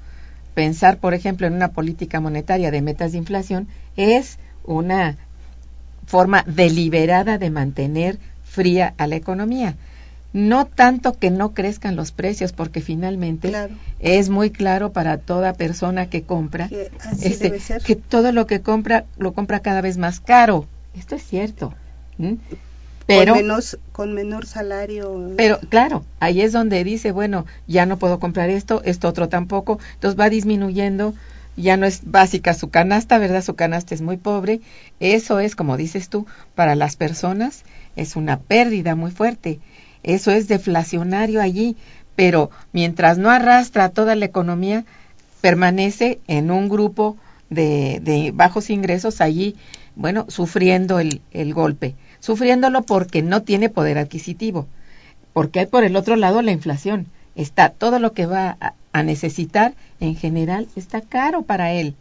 [0.53, 5.17] Pensar, por ejemplo, en una política monetaria de metas de inflación es una
[6.05, 9.75] forma deliberada de mantener fría a la economía.
[10.33, 13.75] No tanto que no crezcan los precios, porque finalmente Claro.
[13.99, 16.89] es muy claro para toda persona que compra Que
[17.21, 20.67] este, que todo lo que compra lo compra cada vez más caro.
[20.97, 21.73] Esto es cierto.
[23.19, 25.33] Pero, con, menos, con menor salario.
[25.37, 29.79] pero claro, ahí es donde dice, bueno, ya no puedo comprar esto, esto otro tampoco,
[29.95, 31.13] entonces va disminuyendo,
[31.57, 33.43] ya no es básica su canasta, ¿verdad?
[33.43, 34.61] Su canasta es muy pobre.
[34.99, 37.63] Eso es, como dices tú, para las personas
[37.95, 39.59] es una pérdida muy fuerte.
[40.03, 41.75] Eso es deflacionario allí,
[42.15, 44.85] pero mientras no arrastra toda la economía,
[45.41, 47.17] permanece en un grupo
[47.49, 49.55] de, de bajos ingresos allí,
[49.95, 54.67] bueno, sufriendo el, el golpe, sufriéndolo porque no tiene poder adquisitivo,
[55.33, 57.07] porque hay por el otro lado la inflación.
[57.35, 61.95] Está todo lo que va a, a necesitar en general está caro para él.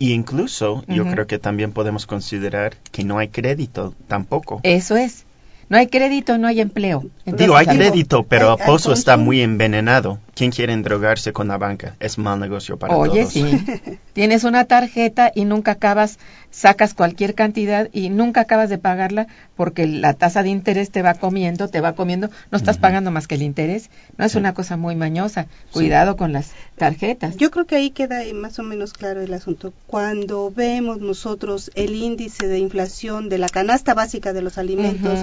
[0.00, 4.60] Y incluso yo creo que también podemos considerar que no hay crédito tampoco.
[4.62, 5.24] Eso es.
[5.68, 7.04] No hay crédito, no hay empleo.
[7.26, 10.18] Digo, hay Entonces, crédito, pero hay- el pozo hay está muy envenenado.
[10.38, 11.96] ¿Quién quiere endrogarse con la banca?
[11.98, 13.32] Es mal negocio para Oye, todos.
[13.32, 13.44] sí.
[14.12, 16.18] Tienes una tarjeta y nunca acabas,
[16.52, 21.14] sacas cualquier cantidad y nunca acabas de pagarla porque la tasa de interés te va
[21.14, 23.90] comiendo, te va comiendo, no estás pagando más que el interés.
[24.16, 24.38] No es Sí.
[24.38, 25.48] una cosa muy mañosa.
[25.72, 27.36] Cuidado con las tarjetas.
[27.36, 29.72] Yo creo que ahí queda más o menos claro el asunto.
[29.88, 35.18] Cuando vemos nosotros el índice de inflación de la canasta básica de los alimentos,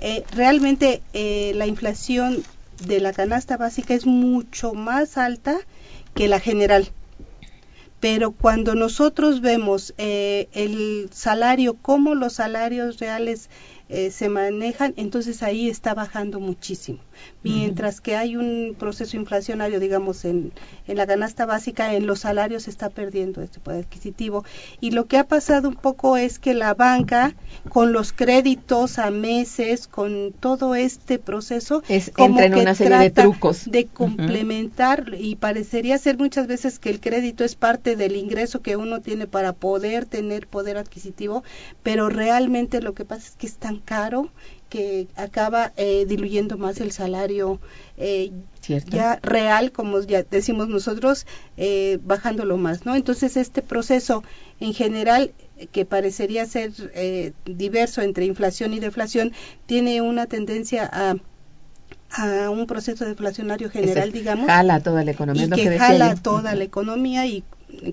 [0.00, 2.42] eh, realmente eh, la inflación
[2.86, 5.58] de la canasta básica es mucho más alta
[6.14, 6.90] que la general.
[8.00, 13.50] Pero cuando nosotros vemos eh, el salario, cómo los salarios reales
[13.90, 16.98] eh, se manejan, entonces ahí está bajando muchísimo.
[17.42, 20.52] Mientras que hay un proceso inflacionario, digamos, en,
[20.86, 24.44] en la canasta básica, en los salarios se está perdiendo este poder adquisitivo.
[24.80, 27.34] Y lo que ha pasado un poco es que la banca,
[27.70, 32.74] con los créditos a meses, con todo este proceso, Es- como entra en que una
[32.74, 33.64] serie de trucos.
[33.70, 38.76] de complementar y parecería ser muchas veces que el crédito es parte del ingreso que
[38.76, 41.42] uno tiene para poder tener poder adquisitivo,
[41.82, 44.30] pero realmente lo que pasa es que es caro
[44.68, 47.58] que acaba eh, diluyendo más el salario
[47.96, 48.32] eh,
[48.86, 52.94] ya real, como ya decimos nosotros, eh, bajándolo más, ¿no?
[52.94, 54.22] Entonces este proceso
[54.60, 55.32] en general
[55.72, 59.32] que parecería ser eh, diverso entre inflación y deflación
[59.66, 61.16] tiene una tendencia a
[62.10, 65.42] a un proceso deflacionario general, digamos, Jala toda la economía.
[65.42, 66.22] y es lo que, jala yo.
[66.22, 67.44] toda la economía y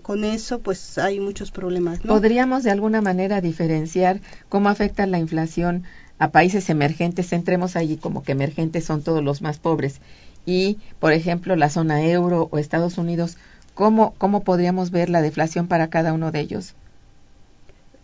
[0.01, 2.13] con eso pues hay muchos problemas, ¿no?
[2.13, 5.84] ¿Podríamos de alguna manera diferenciar cómo afecta la inflación
[6.17, 7.34] a países emergentes?
[7.34, 9.99] Entremos allí como que emergentes son todos los más pobres.
[10.45, 13.38] Y, por ejemplo, la zona euro o Estados Unidos,
[13.73, 16.73] ¿cómo, cómo podríamos ver la deflación para cada uno de ellos?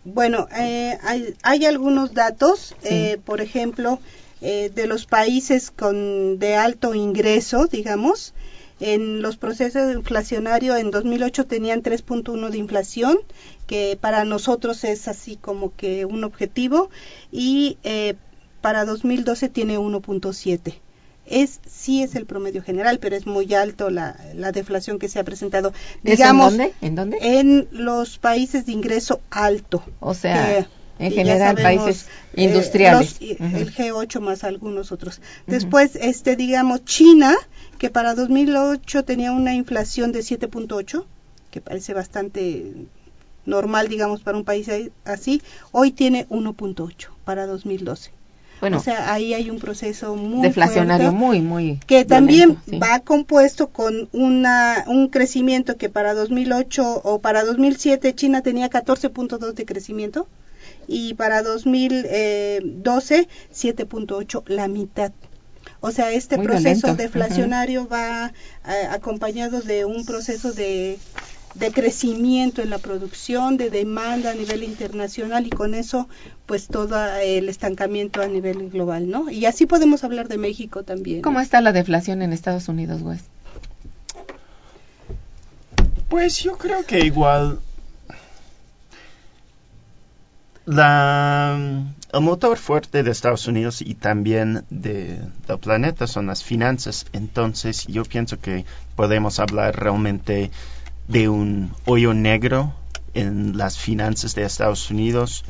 [0.04, 2.88] Bueno, eh, hay, hay algunos datos, Sí.
[2.90, 4.00] eh, por ejemplo,
[4.40, 8.34] eh, de los países con de alto ingreso, digamos,
[8.84, 13.18] En los procesos inflacionarios en 2008 tenían 3.1 de inflación,
[13.68, 16.90] que para nosotros es así como que un objetivo,
[17.30, 18.14] y eh,
[18.60, 20.74] para 2012 tiene 1.7
[21.26, 25.18] es sí es el promedio general, pero es muy alto la, la deflación que se
[25.18, 25.72] ha presentado.
[26.02, 26.74] Digamos, ¿En dónde?
[26.80, 27.18] ¿En dónde?
[27.20, 29.84] En los países de ingreso alto.
[30.00, 30.66] O sea,
[30.98, 33.16] en general países eh, industriales.
[33.20, 35.20] El G8 más algunos otros.
[35.46, 37.34] Después, este digamos China,
[37.78, 41.04] que para 2008 tenía una inflación de 7.8,
[41.50, 42.72] que parece bastante
[43.44, 44.68] normal, digamos, para un país
[45.04, 48.10] así, hoy tiene 1.8 para 2012
[48.62, 54.08] o sea, ahí hay un proceso muy deflacionario muy muy que también va compuesto con
[54.12, 60.28] una un crecimiento que para 2008 o para 2007 China tenía 14.2 de crecimiento
[60.86, 65.12] y para 2012 7.8 la mitad.
[65.80, 68.32] O sea, este proceso deflacionario va
[68.66, 70.98] eh, acompañado de un proceso de
[71.54, 76.08] de crecimiento en la producción, de demanda a nivel internacional y con eso
[76.46, 79.30] pues todo el estancamiento a nivel global, ¿no?
[79.30, 81.22] Y así podemos hablar de México también.
[81.22, 83.22] ¿Cómo está la deflación en Estados Unidos, Wes?
[86.08, 87.58] Pues yo creo que igual
[90.64, 91.58] la,
[92.12, 97.06] el motor fuerte de Estados Unidos y también de, del planeta son las finanzas.
[97.12, 98.64] Entonces yo pienso que
[98.96, 100.50] podemos hablar realmente
[101.08, 102.74] de un hoyo negro
[103.14, 105.44] en las finanzas de Estados Unidos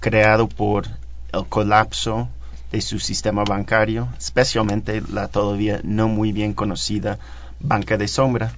[0.00, 0.86] creado por
[1.32, 2.28] el colapso
[2.72, 7.18] de su sistema bancario, especialmente la todavía no muy bien conocida
[7.60, 8.52] banca de sombra,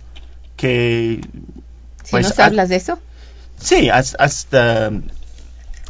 [0.57, 1.21] que...
[2.11, 2.99] Pues, ¿Si nos hablas de eso?
[3.61, 4.91] Sí, hasta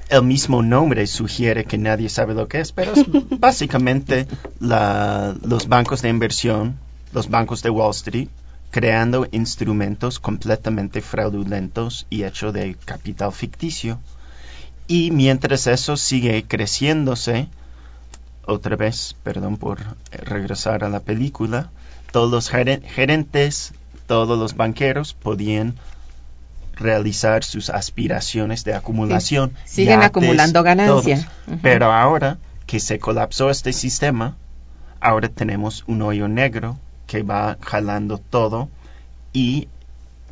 [0.09, 3.05] el mismo nombre sugiere que nadie sabe lo que es, pero es
[3.39, 4.27] básicamente
[4.61, 6.79] la, los bancos de inversión,
[7.13, 8.29] los bancos de Wall Street,
[8.71, 13.99] creando instrumentos completamente fraudulentos y hechos de capital ficticio.
[14.87, 17.49] Y mientras eso sigue creciéndose,
[18.47, 19.79] otra vez, perdón por
[20.11, 21.71] regresar a la película,
[22.13, 23.75] todos los gerentes,
[24.07, 25.75] todos los banqueros podían
[26.79, 29.53] realizar sus aspiraciones de acumulación.
[29.65, 31.27] siguen acumulando ganancias.
[31.63, 34.37] Pero ahora que se colapsó este sistema,
[35.01, 38.69] ahora tenemos un hoyo negro que va jalando todo
[39.33, 39.69] y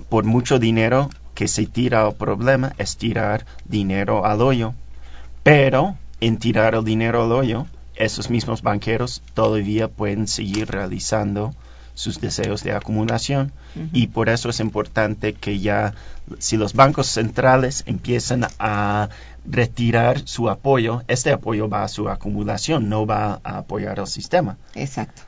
[0.09, 4.75] por mucho dinero que se tira al problema es tirar dinero al hoyo.
[5.43, 11.55] Pero en tirar el dinero al hoyo, esos mismos banqueros todavía pueden seguir realizando
[11.97, 13.53] sus deseos de acumulación
[13.93, 15.95] y por eso es importante que ya
[16.39, 19.09] si los bancos centrales empiezan a
[19.47, 24.59] retirar su apoyo, este apoyo va a su acumulación, no va a apoyar al sistema.
[24.75, 25.23] Exacto.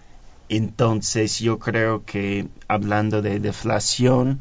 [0.51, 4.41] Entonces yo creo que hablando de deflación,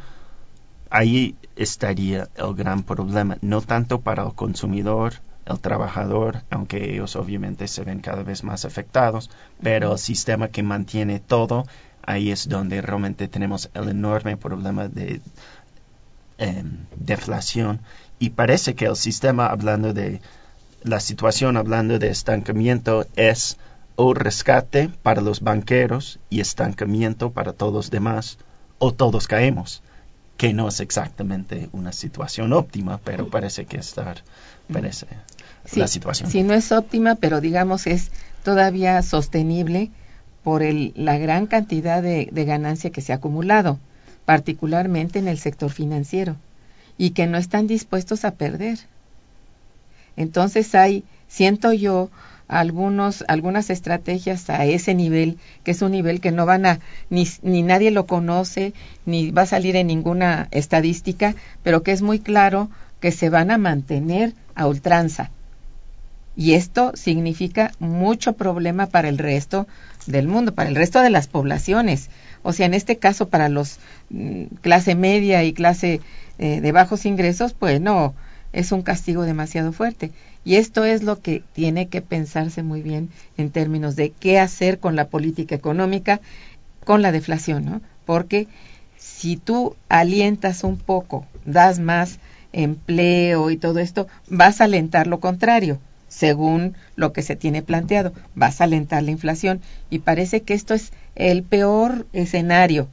[0.90, 5.14] ahí estaría el gran problema, no tanto para el consumidor,
[5.46, 9.30] el trabajador, aunque ellos obviamente se ven cada vez más afectados,
[9.62, 11.66] pero el sistema que mantiene todo,
[12.08, 15.22] ahí es donde realmente tenemos el enorme problema de
[16.40, 17.82] em, deflación.
[18.18, 20.22] Y parece que el sistema, hablando de
[20.84, 23.58] la situación, hablando de estancamiento, es
[23.98, 28.38] o rescate para los banqueros y estancamiento para todos los demás,
[28.80, 29.84] o todos caemos,
[30.38, 34.24] que no es exactamente una situación óptima, pero parece que estar,
[34.72, 35.08] parece
[35.76, 36.30] la situación.
[36.30, 38.12] Sí, no es óptima, pero digamos es
[38.44, 39.92] todavía sostenible
[40.48, 43.80] por el, la gran cantidad de, ganancia que se ha acumulado,
[44.24, 46.38] particularmente en el sector financiero,
[46.98, 48.80] y que no están dispuestos a perder.
[50.16, 52.10] Entonces hay, siento yo,
[52.48, 56.80] algunos, algunas estrategias a ese nivel, que es un nivel que no van a,
[57.10, 58.74] ni, ni nadie lo conoce,
[59.06, 62.70] ni va a salir en ninguna estadística, pero que es muy claro
[63.02, 65.30] que se van a mantener a ultranza.
[66.38, 69.68] Y esto significa mucho problema para el resto
[70.08, 72.10] del mundo, para el resto de las poblaciones.
[72.44, 73.80] O sea, en este caso para los
[74.10, 76.02] mm, clase media y clase
[76.40, 78.14] eh, de bajos ingresos, pues no,
[78.54, 80.12] es un castigo demasiado fuerte.
[80.46, 84.80] Y esto es lo que tiene que pensarse muy bien en términos de qué hacer
[84.80, 86.22] con la política económica,
[86.86, 87.82] con la deflación, ¿no?
[88.06, 88.48] Porque
[88.98, 92.20] si tú alientas un poco, das más
[92.54, 98.14] empleo y todo esto, vas a alentar lo contrario, según lo que se tiene planteado,
[98.36, 102.88] vas a alentar la inflación y parece que esto es el peor escenario.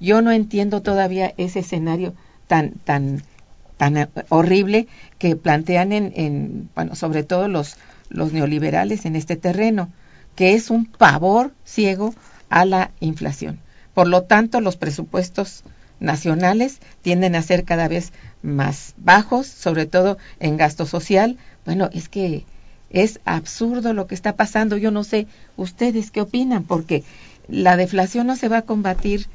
[0.00, 2.14] Yo no entiendo todavía ese escenario
[2.46, 3.22] tan tan
[3.76, 4.88] tan horrible
[5.18, 7.76] que plantean en, en bueno, sobre todo los,
[8.08, 9.90] los neoliberales en este terreno,
[10.34, 12.14] que es un pavor ciego
[12.48, 13.60] a la inflación.
[13.94, 15.62] Por lo tanto, los presupuestos
[16.00, 18.12] nacionales tienden a ser cada vez
[18.42, 21.38] más bajos, sobre todo en gasto social.
[21.64, 22.44] Bueno, es que
[22.90, 24.76] es absurdo lo que está pasando.
[24.76, 25.26] Yo no sé
[25.56, 27.04] ustedes qué opinan, porque
[27.48, 29.26] la deflación no se va a combatir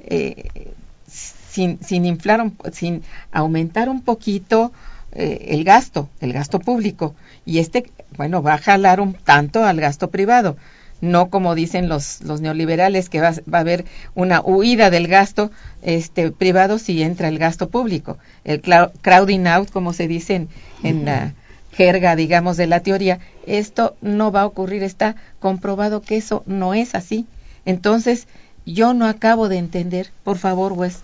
[0.00, 0.72] eh,
[1.06, 4.72] sin, sin inflar, sin aumentar un poquito
[5.12, 7.14] eh, el gasto, el gasto público.
[7.44, 10.56] Y este, bueno, va a jalar un tanto al gasto privado
[11.02, 13.84] no como dicen los, los neoliberales que va, va, a haber
[14.14, 15.50] una huida del gasto
[15.82, 20.48] este privado si entra el gasto público el crowding out como se dice en,
[20.84, 21.34] en la
[21.72, 26.74] jerga digamos de la teoría esto no va a ocurrir está comprobado que eso no
[26.74, 27.26] es así
[27.64, 28.26] entonces
[28.66, 31.02] yo no acabo de entender por favor Wes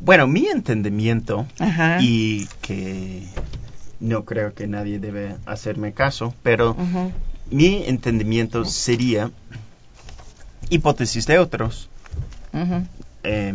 [0.00, 1.98] bueno mi entendimiento Ajá.
[2.00, 3.22] y que
[4.00, 6.76] no creo que nadie debe hacerme caso pero
[7.50, 9.30] mi entendimiento sería
[10.70, 11.88] hipótesis de otros.
[13.24, 13.52] eh,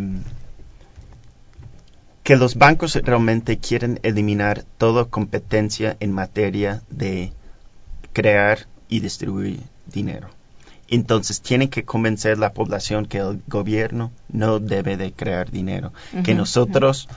[2.26, 7.32] que los bancos realmente quieren eliminar toda competencia en materia de
[8.13, 10.30] crear y distribuir dinero.
[10.88, 15.93] Entonces tienen que convencer a la población que el gobierno no debe de crear dinero,
[16.13, 16.23] uh -huh.
[16.23, 17.07] que nosotros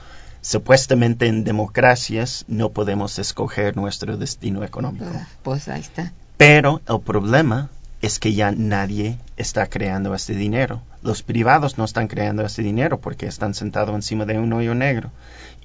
[0.41, 5.07] supuestamente en democracias no podemos escoger nuestro destino económico.
[5.41, 6.13] Pues ahí está.
[6.37, 7.71] Pero el problema
[8.01, 10.81] es que ya nadie está creando este dinero.
[11.01, 15.11] Los privados no están creando este dinero porque están sentados encima de un hoyo negro.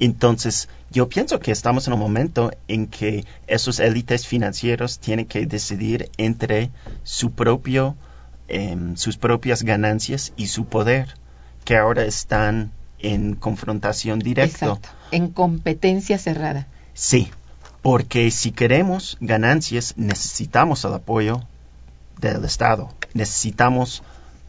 [0.00, 5.46] Entonces, yo pienso que estamos en un momento en que esos élites financieros tienen que
[5.46, 6.70] decidir entre
[7.04, 7.96] su propio,
[8.48, 11.14] eh, sus propias ganancias y su poder,
[11.64, 14.66] que ahora están en confrontación directa.
[14.66, 14.88] Exacto.
[15.12, 16.66] En competencia cerrada.
[16.94, 17.30] Sí,
[17.82, 21.42] porque si queremos ganancias necesitamos el apoyo
[22.20, 24.02] del Estado, necesitamos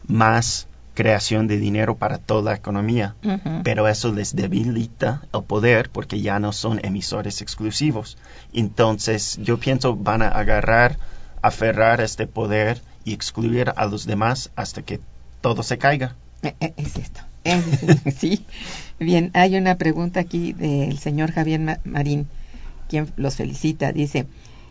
[0.06, 3.62] más creación de dinero para toda la economía, uh -huh.
[3.62, 8.16] pero eso les debilita el poder porque ya no son emisores exclusivos.
[8.52, 10.98] Entonces yo pienso van a agarrar,
[11.42, 15.00] aferrar este poder y excluir a los demás hasta que
[15.42, 16.16] todo se caiga.
[16.42, 17.20] Es esto.
[17.44, 17.64] Es,
[18.18, 18.44] sí.
[18.98, 22.26] Bien, hay una pregunta aquí del señor Javier Marín
[22.88, 24.26] quien los felicita, dice,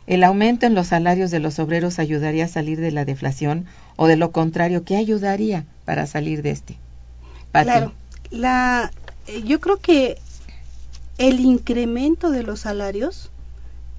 [0.08, 4.08] ¿el aumento en los salarios de los obreros ayudaría a salir de la deflación o
[4.08, 6.78] de lo contrario, qué ayudaría para salir de este?
[7.52, 7.66] Pati.
[7.66, 7.94] Claro,
[8.32, 8.92] la,
[9.46, 10.18] yo creo que
[11.18, 13.32] el incremento de los salarios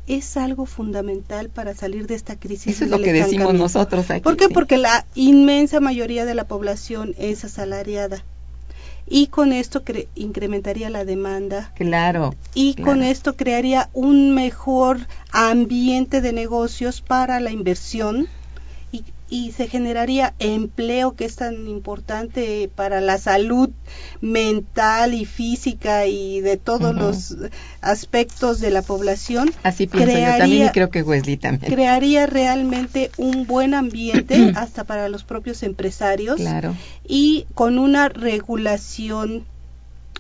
[0.07, 2.77] es algo fundamental para salir de esta crisis.
[2.77, 4.21] Eso es lo que decimos nosotros aquí.
[4.21, 4.47] ¿Por qué?
[4.47, 4.55] Sí.
[4.55, 8.23] Porque la inmensa mayoría de la población es asalariada
[9.07, 9.83] y con esto
[10.15, 11.73] incrementaría la demanda.
[11.77, 12.35] Claro.
[12.55, 12.91] Y claro.
[12.91, 18.29] con esto crearía un mejor ambiente de negocios para la inversión
[19.29, 23.71] y, se generaría empleo que es tan importante para la salud
[24.21, 27.01] mental y física y de todos uh -huh.
[27.01, 27.37] los
[27.81, 29.51] aspectos de la población.
[29.63, 31.73] Así pienso crearía, yo también y creo que Wesley también.
[31.73, 36.75] Crearía realmente un buen ambiente hasta para los propios empresarios claro.
[37.07, 39.45] y con una regulación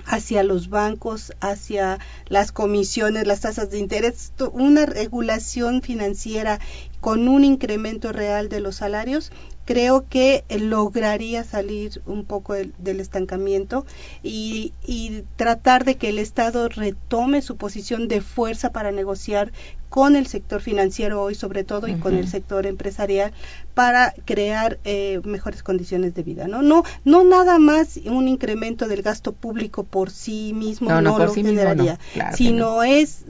[0.04, 6.60] hacia los bancos, hacia las comisiones, las tasas de interés, una regulación financiera
[7.00, 9.32] con un incremento real de los salarios,
[9.66, 13.84] creo que lograría salir un poco del, del estancamiento
[14.22, 19.52] y, y, tratar de que el Estado retome su posición de fuerza para negociar
[19.88, 21.96] con el sector financiero hoy sobre todo uh -huh.
[21.96, 23.32] y con el sector empresarial
[23.74, 29.02] para crear eh, mejores condiciones de vida no no no nada más un incremento del
[29.02, 32.12] gasto público por sí mismo no, no, no lo sí generaría mismo no.
[32.14, 33.24] Claro sino es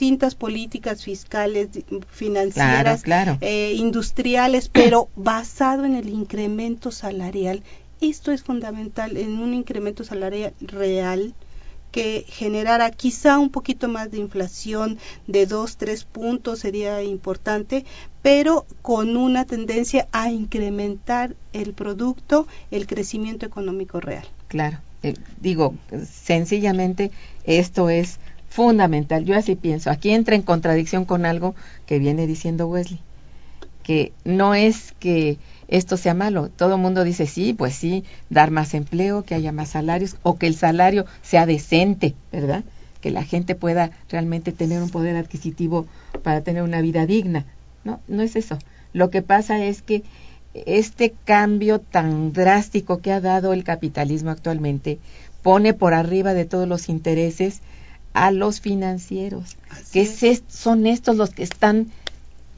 [0.00, 1.68] distintas políticas fiscales
[2.08, 3.38] financieras claro, claro.
[3.42, 7.62] Eh, industriales pero basado en el incremento salarial
[8.00, 11.34] esto es fundamental en un incremento salarial real
[11.92, 17.84] que generara quizá un poquito más de inflación de dos, tres puntos sería importante,
[18.22, 24.24] pero con una tendencia a incrementar el producto, el crecimiento económico real.
[24.46, 25.74] Claro, eh, digo,
[26.08, 27.10] sencillamente
[27.44, 28.20] esto es
[28.50, 29.24] fundamental.
[29.24, 29.90] Yo así pienso.
[29.90, 31.54] Aquí entra en contradicción con algo
[31.86, 33.00] que viene diciendo Wesley,
[33.82, 35.38] que no es que
[35.68, 36.50] esto sea malo.
[36.50, 40.36] Todo el mundo dice, sí, pues sí, dar más empleo, que haya más salarios o
[40.36, 42.64] que el salario sea decente, ¿verdad?
[43.00, 45.86] Que la gente pueda realmente tener un poder adquisitivo
[46.22, 47.46] para tener una vida digna.
[47.84, 48.58] No, no es eso.
[48.92, 50.02] Lo que pasa es que
[50.66, 54.98] este cambio tan drástico que ha dado el capitalismo actualmente
[55.42, 57.60] pone por arriba de todos los intereses
[58.12, 60.42] a los financieros, Así que es.
[60.48, 61.88] son estos los que están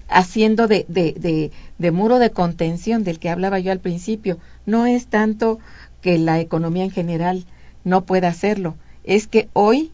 [0.08, 4.38] haciendo de, de, de, de, muro de contención del que hablaba yo al principio.
[4.66, 5.58] No es tanto
[6.00, 7.44] que la economía en general
[7.84, 8.76] no pueda hacerlo.
[9.04, 9.90] Es que hoy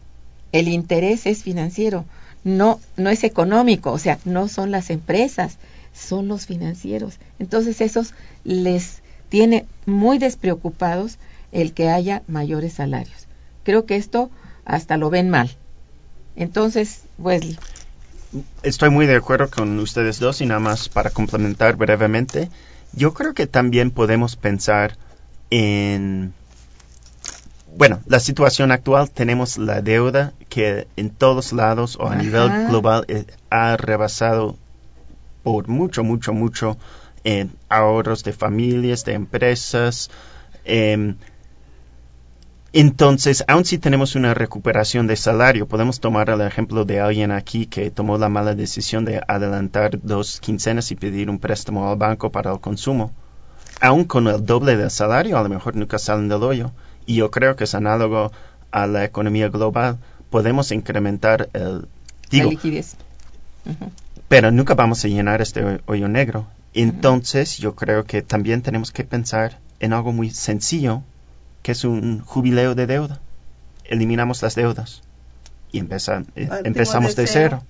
[0.51, 2.05] el interés es financiero,
[2.43, 5.57] no, no es económico, o sea, no son las empresas,
[5.93, 7.17] son los financieros.
[7.37, 11.17] Entonces, esos les tiene muy despreocupados
[11.51, 13.27] el que haya mayores salarios.
[13.63, 14.29] Creo que esto
[14.65, 15.49] hasta lo ven mal.
[16.35, 17.57] Entonces, Wesley.
[18.63, 22.49] Estoy muy de acuerdo con ustedes dos y nada más para complementar brevemente,
[22.93, 24.97] yo creo que también podemos pensar
[25.49, 26.33] en
[27.75, 33.05] bueno, la situación actual tenemos la deuda que en todos lados o a nivel global
[33.07, 34.57] eh, ha rebasado
[35.43, 36.77] por mucho, mucho, mucho
[37.23, 40.09] en ahorros de familias, de empresas.
[40.65, 41.15] Em,
[42.71, 47.65] entonces, aun si tenemos una recuperación de salario, podemos tomar el ejemplo de alguien aquí
[47.65, 52.31] que tomó la mala decisión de adelantar dos quincenas y pedir un préstamo al banco
[52.31, 53.11] para el consumo.
[53.81, 56.71] Aun con el doble del salario, a lo mejor nunca salen del hoyo.
[57.07, 58.31] Y yo creo que es análogo
[58.71, 59.97] a la economía global.
[60.29, 61.87] Podemos incrementar el...
[62.31, 62.95] la liquidez.
[64.27, 66.45] Pero nunca vamos a llenar este hoyo negro.
[66.75, 71.01] Entonces, yo creo que también tenemos que pensar en algo muy sencillo,
[71.61, 73.19] que es un jubileo de deuda.
[73.85, 75.01] Eliminamos las deudas
[75.71, 77.63] y eh, empezamos de cero.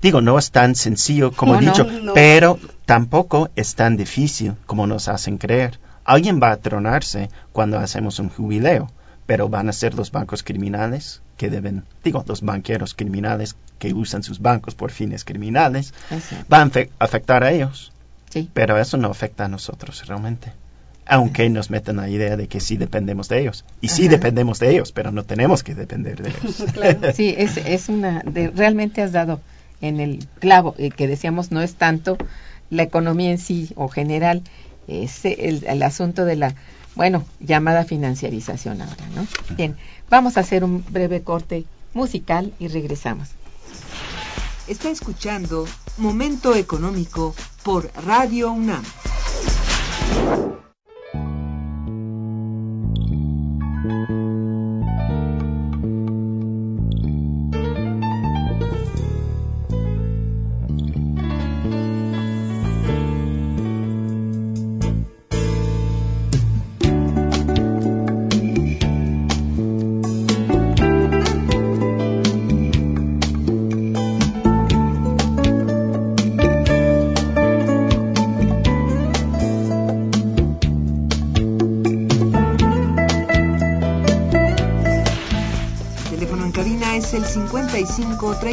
[0.00, 5.08] Digo, no es tan sencillo como he dicho, pero tampoco es tan difícil como nos
[5.08, 5.78] hacen creer.
[6.04, 8.90] Alguien va a tronarse cuando hacemos un jubileo,
[9.26, 14.22] pero van a ser los bancos criminales que deben, digo, los banqueros criminales que usan
[14.22, 15.94] sus bancos por fines criminales,
[16.48, 17.92] van a afectar a ellos.
[18.30, 18.48] Sí.
[18.52, 20.52] Pero eso no afecta a nosotros realmente.
[21.06, 23.64] Aunque nos metan la idea de que sí dependemos de ellos.
[23.80, 26.64] Y sí dependemos de ellos, pero no tenemos que depender de ellos.
[27.14, 28.20] Sí, es, es una.
[28.20, 29.40] De, realmente has dado
[29.80, 32.16] en el clavo, eh, que decíamos no es tanto
[32.70, 34.42] la economía en sí o general,
[34.86, 36.54] es el, el asunto de la,
[36.94, 39.26] bueno, llamada financiarización ahora, ¿no?
[39.56, 39.76] Bien,
[40.08, 43.30] vamos a hacer un breve corte musical y regresamos.
[44.68, 45.66] Está escuchando
[45.98, 47.34] Momento Económico
[47.64, 48.84] por Radio UNAM.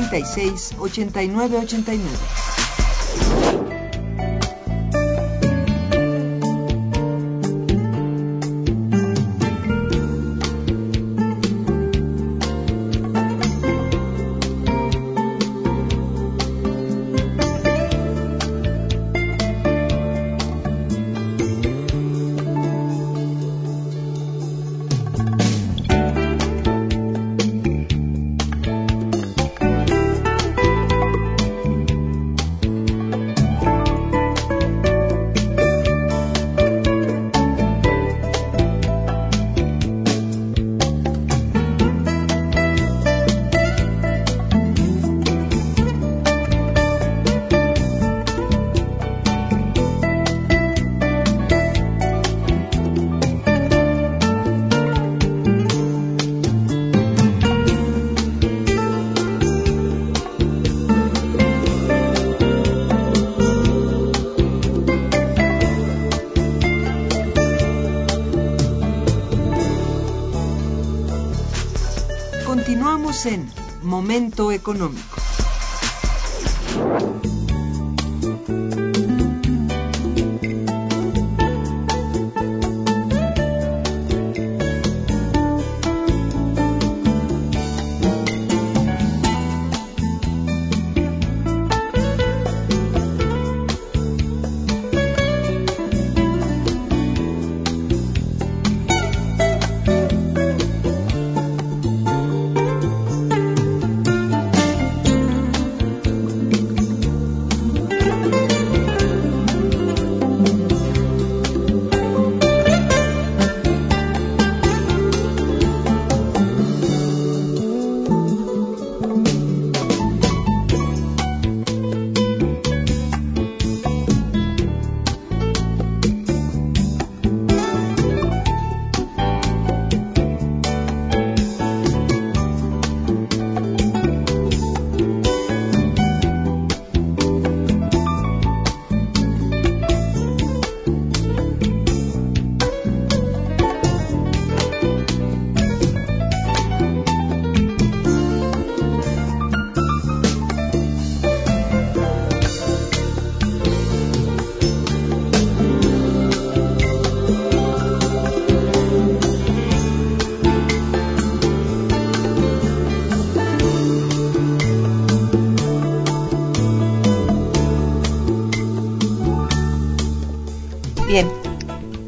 [0.09, 2.48] 36 89 89.
[74.51, 75.18] Económico.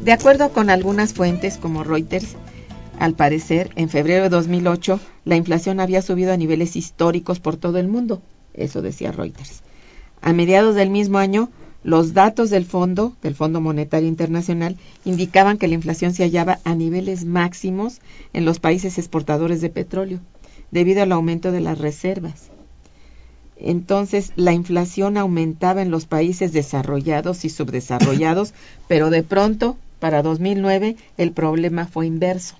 [0.02, 2.34] De acuerdo con algunas fuentes como Reuters,
[2.98, 7.78] al parecer, en febrero de 2008, la inflación había subido a niveles históricos por todo
[7.78, 8.20] el mundo.
[8.52, 9.62] Eso decía Reuters.
[10.20, 11.50] A mediados del mismo año,
[11.84, 16.74] los datos del fondo, del Fondo Monetario Internacional, indicaban que la inflación se hallaba a
[16.74, 18.00] niveles máximos
[18.32, 20.20] en los países exportadores de petróleo,
[20.70, 22.50] debido al aumento de las reservas.
[23.56, 28.54] Entonces, la inflación aumentaba en los países desarrollados y subdesarrollados,
[28.88, 32.56] pero de pronto, para 2009, el problema fue inverso.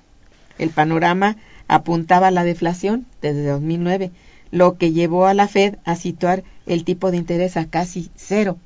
[0.61, 4.13] El panorama apuntaba a la deflación desde 2009,
[4.53, 8.59] lo que llevó a la Fed a situar el tipo de interés a casi cero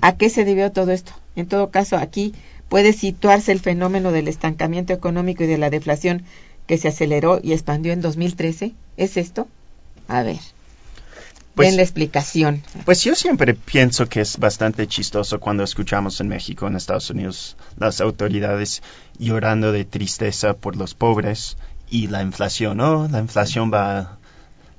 [0.00, 1.12] ¿A qué se debió todo esto?
[1.36, 2.32] En todo caso, aquí
[2.70, 6.22] puede situarse el fenómeno del estancamiento económico y de la deflación
[6.66, 8.72] que se aceleró y expandió en 2013.
[8.96, 9.46] ¿Es esto?
[10.08, 10.40] A ver.
[11.54, 12.62] Pues, la explicación.
[12.84, 17.56] Pues yo siempre pienso que es bastante chistoso cuando escuchamos en México, en Estados Unidos,
[17.78, 18.82] las autoridades
[19.18, 21.56] llorando de tristeza por los pobres
[21.88, 22.80] y la inflación.
[22.80, 24.18] Oh, la inflación va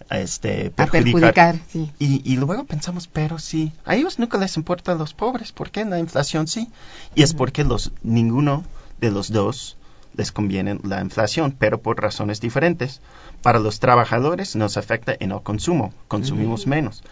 [0.10, 1.56] a este, perjudicar.
[1.74, 5.72] y, y, luego pensamos, pero sí, a ellos nunca les importa a los pobres, ¿por
[5.72, 6.70] qué la inflación sí?
[7.16, 8.64] Y es porque los, ninguno
[9.00, 9.78] de los dos
[10.16, 13.02] les conviene la inflación, pero por razones diferentes.
[13.46, 17.04] Para los trabajadores nos afecta en el consumo, consumimos menos.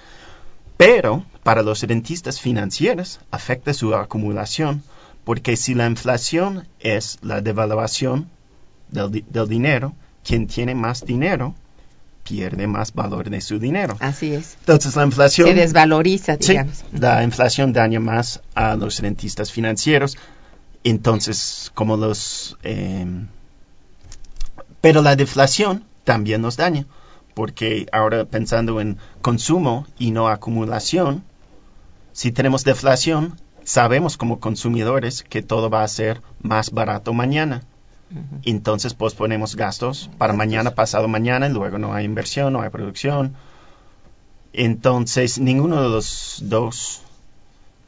[0.77, 4.81] Pero para los rentistas financieros afecta su acumulación,
[5.25, 8.31] porque si la inflación es la devaluación
[8.89, 11.53] del, del dinero, quien tiene más dinero
[12.23, 13.95] pierde más valor de su dinero.
[13.99, 14.57] Así es.
[14.61, 15.49] Entonces la inflación...
[15.49, 16.83] Se desvaloriza, digamos.
[16.93, 20.17] la inflación daña más a los rentistas financieros.
[20.83, 22.57] Entonces, como los...
[22.63, 23.05] Eh,
[24.81, 26.85] pero la deflación también nos daña,
[27.33, 31.23] porque ahora pensando en consumo y no acumulación,
[32.11, 37.63] si tenemos deflación, sabemos como consumidores que todo va a ser más barato mañana
[38.43, 43.35] entonces posponemos gastos para mañana, pasado mañana, y luego no hay inversión, no hay producción.
[44.51, 47.01] Entonces, ninguno de los dos,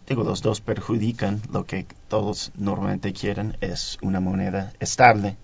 [0.08, 1.42] digo, los dos perjudican.
[1.52, 5.38] Lo que todos normalmente quieren es una moneda estable.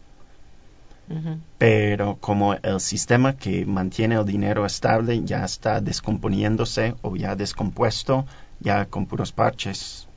[1.57, 8.25] Pero como el sistema que mantiene el dinero estable ya está descomponiéndose o ya descompuesto,
[8.61, 10.07] ya con puros parches.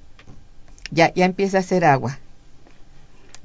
[0.92, 2.18] Ya, ya empieza a hacer agua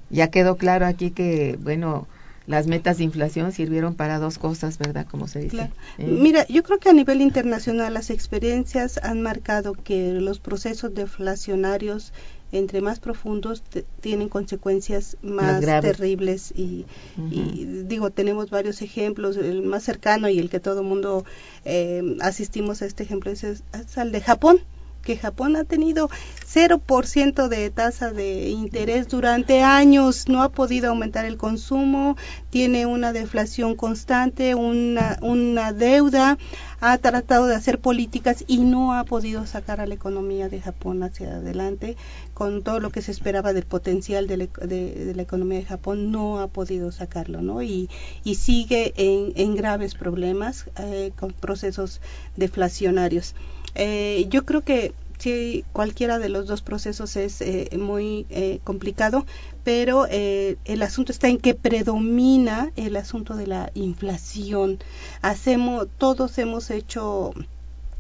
[0.10, 2.08] ya quedó claro aquí que, bueno,
[2.48, 5.06] las metas de inflación sirvieron para dos cosas, ¿verdad?
[5.10, 5.70] Como se dice.
[6.00, 10.94] Eh, Mira, yo creo que a nivel internacional las experiencias han marcado que los procesos
[10.96, 12.12] deflacionarios
[12.52, 13.64] entre más profundos
[14.02, 16.86] tienen consecuencias más, terribles y,
[17.18, 19.38] digo tenemos varios ejemplos.
[19.38, 21.26] El más cercano y el que todo mundo
[21.66, 23.64] eh, asistimos a este ejemplo es, es,
[23.98, 24.62] el de Japón
[25.02, 26.10] que Japón ha tenido
[26.52, 32.18] 0% de tasa de interés durante años, no ha podido aumentar el consumo,
[32.50, 36.38] tiene una deflación constante, una, una deuda,
[36.82, 41.04] ha tratado de hacer políticas y no ha podido sacar a la economía de Japón
[41.04, 41.98] hacia adelante
[42.34, 46.48] con todo lo que se esperaba del potencial de la, economía de Japón, no ha
[46.48, 47.62] podido sacarlo, ¿no?
[47.62, 47.90] Y,
[48.24, 52.00] y sigue en, en graves problemas eh, con procesos
[52.38, 53.36] deflacionarios.
[53.76, 59.26] Eh, yo creo que sí, cualquiera de los dos procesos es eh, muy eh, complicado,
[59.64, 64.80] pero eh, el asunto está en que predomina el asunto de la inflación.
[65.22, 67.34] Hacemos, todos hemos hecho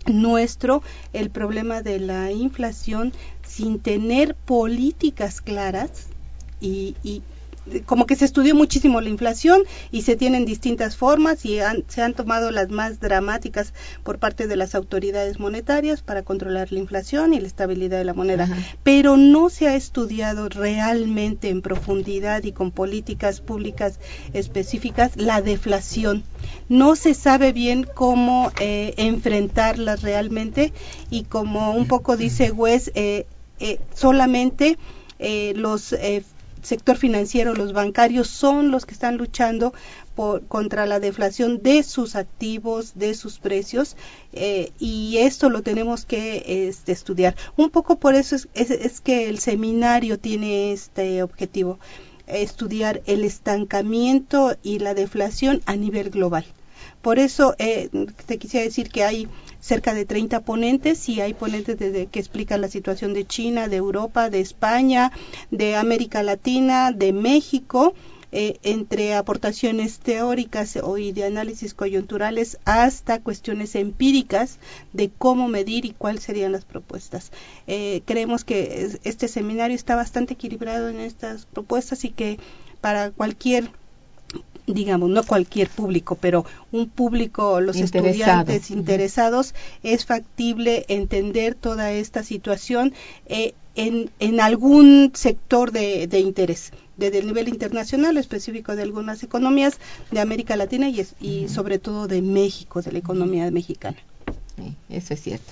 [0.05, 0.81] nuestro
[1.13, 3.13] el problema de la inflación
[3.45, 6.07] sin tener políticas claras
[6.61, 7.21] y, y
[7.85, 12.13] como que se estudió muchísimo la inflación y se tienen distintas formas y se han
[12.13, 17.39] tomado las más dramáticas por parte de las autoridades monetarias para controlar la inflación y
[17.39, 18.47] la estabilidad de la moneda,
[18.83, 23.99] pero no se ha estudiado realmente en profundidad y con políticas públicas
[24.33, 26.23] específicas la deflación.
[26.67, 30.73] No se sabe bien cómo eh, enfrentarla realmente
[31.09, 33.25] y como un poco dice Wes, eh,
[33.59, 34.77] eh, solamente
[35.55, 35.93] los
[36.61, 39.73] sector financiero, los bancarios son los que están luchando
[40.15, 43.95] por, contra la deflación de sus activos, de sus precios,
[44.33, 47.35] eh, y esto lo tenemos que este, estudiar.
[47.57, 51.79] Un poco por eso es, es, que el seminario tiene este objetivo,
[52.27, 56.45] estudiar el estancamiento y la deflación a nivel global.
[57.01, 57.89] Por eso eh,
[58.25, 59.27] te quisiera decir que hay
[59.59, 63.77] cerca de 30 ponentes y hay ponentes de, que explican la situación de China, de
[63.77, 65.11] Europa, de España,
[65.51, 67.93] de América Latina, de México
[68.31, 74.59] eh, entre aportaciones teóricas y de análisis coyunturales hasta cuestiones empíricas
[74.93, 77.31] de cómo medir y cuáles serían las propuestas.
[77.65, 82.37] Eh, creemos que este seminario está bastante equilibrado en estas propuestas y que
[82.81, 83.71] para cualquier
[84.73, 89.53] digamos, no cualquier público, pero un público, los estudiantes interesados,
[89.83, 92.93] es factible entender toda esta situación
[93.27, 99.23] eh, en, en, algún sector de, de, interés, desde el nivel internacional, específico de algunas
[99.23, 99.77] economías
[100.11, 103.97] de América Latina y, y sobre todo de México, de la economía mexicana.
[104.89, 105.51] eso es cierto.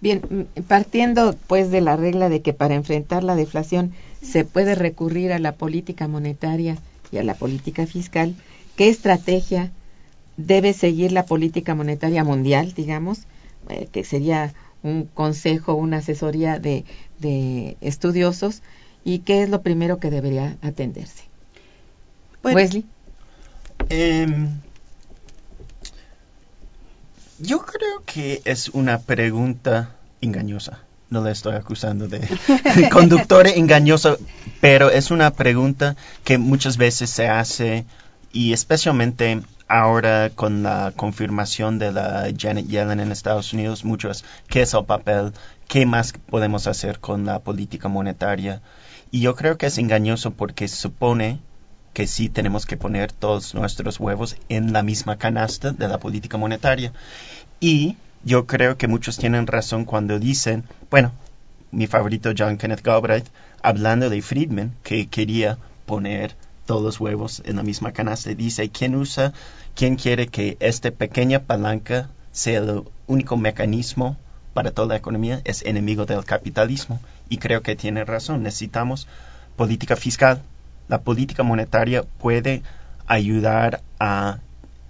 [0.00, 3.92] Bien, partiendo pues de la regla de que para enfrentar la deflación
[4.22, 6.78] se puede recurrir a la política monetaria
[7.10, 8.34] y a la política fiscal,
[8.76, 9.70] ¿qué estrategia
[10.36, 13.20] debe seguir la política monetaria mundial, digamos,
[13.68, 16.84] eh, que sería un consejo, una asesoría de,
[17.18, 18.62] de, estudiosos,
[19.04, 21.24] y qué es lo primero que debería atenderse?
[22.42, 22.84] Bueno, Wesley.
[23.90, 24.48] Eh,
[27.40, 30.82] yo creo que es una pregunta engañosa.
[31.10, 32.20] No le estoy acusando de
[32.92, 34.18] conductor engañoso,
[34.60, 37.86] pero es una pregunta que muchas veces se hace
[38.32, 44.62] y especialmente ahora con la confirmación de la Janet Yellen en Estados Unidos, muchos, ¿qué
[44.62, 45.32] es el papel?
[45.66, 48.62] ¿Qué más podemos hacer con la política monetaria?
[49.10, 51.40] Y yo creo que es engañoso porque supone
[51.92, 56.36] que sí tenemos que poner todos nuestros huevos en la misma canasta de la política
[56.36, 56.92] monetaria.
[57.60, 61.12] Y yo creo que muchos tienen razón cuando dicen, bueno,
[61.70, 63.26] mi favorito John Kenneth Galbraith,
[63.62, 66.34] hablando de Friedman, que quería poner
[66.66, 69.32] todos los huevos en la misma canasta, dice, ¿quién usa,
[69.74, 74.16] quién quiere que esta pequeña palanca sea el único mecanismo
[74.52, 75.40] para toda la economía?
[75.44, 77.00] Es enemigo del capitalismo.
[77.30, 79.06] Y creo que tiene razón, necesitamos
[79.56, 80.42] política fiscal.
[80.88, 82.62] La política monetaria puede
[83.06, 84.38] ayudar a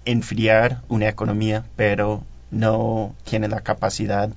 [0.05, 4.29] enfriar una economía, pero no tiene la capacidad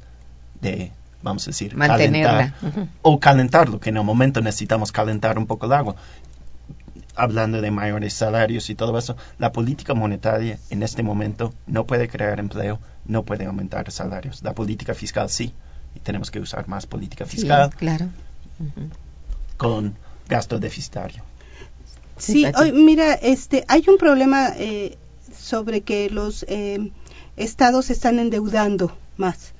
[0.60, 0.92] de,
[1.22, 5.66] vamos a decir, mantenerla calentar, o calentarlo, que en el momento necesitamos calentar un poco
[5.66, 5.96] el agua.
[7.14, 12.08] Hablando de mayores salarios y todo eso, la política monetaria en este momento no puede
[12.08, 14.42] crear empleo, no puede aumentar salarios.
[14.42, 15.52] La política fiscal sí,
[15.94, 17.70] y tenemos que usar más política fiscal.
[17.70, 18.08] Sí, claro.
[19.58, 19.94] Con
[20.28, 21.22] gasto deficitario.
[22.16, 24.96] Sí, hoy, mira, este, hay un problema eh,
[25.36, 26.92] sobre que los eh,
[27.36, 29.52] estados se están endeudando más.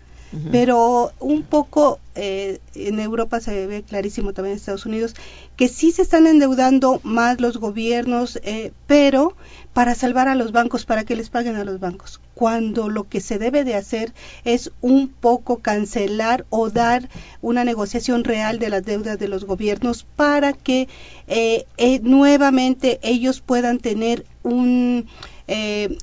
[0.51, 5.15] Pero un poco eh, en Europa se ve clarísimo también en Estados Unidos
[5.57, 9.37] que sí se están endeudando más los gobiernos, eh, pero
[9.75, 12.19] para salvar a los bancos, para que les paguen a los bancos.
[12.33, 14.15] Cuando lo que se debe de hacer
[14.45, 17.11] es un poco cancelar o dar
[17.43, 20.89] una negociación real de las deudas de los gobiernos para que
[21.27, 21.67] eh,
[22.03, 25.07] nuevamente ellos puedan tener un,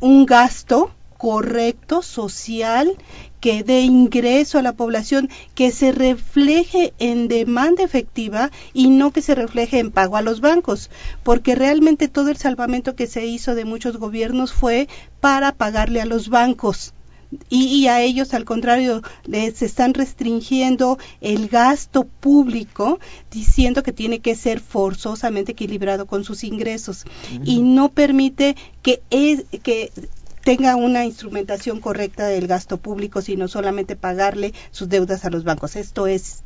[0.01, 2.95] un gasto correcto, social,
[3.41, 9.21] que dé ingreso a la población, que se refleje en demanda efectiva y no que
[9.21, 10.89] se refleje en pago a los bancos,
[11.23, 14.87] porque realmente todo el salvamento que se hizo de muchos gobiernos fue
[15.19, 16.93] para pagarle a los bancos.
[17.49, 22.99] Y, a ellos, al contrario, les están restringiendo el gasto público,
[23.29, 27.05] diciendo que tiene que ser forzosamente equilibrado con sus ingresos.
[27.45, 29.91] Y no permite que, es, que
[30.49, 35.75] tenga una instrumentación correcta del gasto público, sino solamente pagarle sus deudas a los bancos.
[35.75, 36.41] Esto es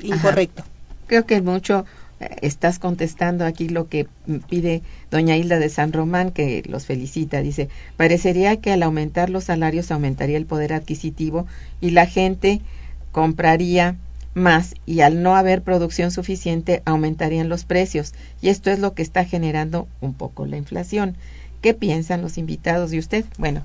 [0.00, 0.64] incorrecto.
[1.06, 1.84] Creo que mucho
[2.18, 4.08] eh, estás contestando aquí lo que
[4.48, 4.80] pide
[5.10, 7.42] doña Hilda de San Román, que los felicita.
[7.42, 11.46] Dice, parecería que al aumentar los salarios aumentaría el poder adquisitivo
[11.82, 12.62] y la gente
[13.10, 13.98] compraría
[14.32, 19.02] más y al no haber producción suficiente aumentarían los precios y esto es lo que
[19.02, 21.18] está generando un poco la inflación.
[21.62, 23.24] ¿Qué piensan los invitados y usted?
[23.38, 23.64] Bueno,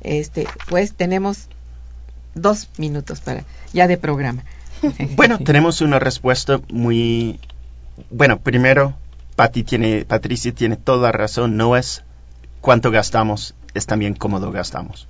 [0.00, 1.48] este, pues tenemos
[2.34, 4.44] dos minutos para ya de programa.
[5.16, 7.38] Bueno, tenemos una respuesta muy
[8.10, 8.38] bueno.
[8.38, 8.94] Primero,
[9.36, 11.56] Pati tiene, Patricia tiene toda la razón.
[11.56, 12.02] No es
[12.60, 15.06] cuánto gastamos, es también cómo lo gastamos.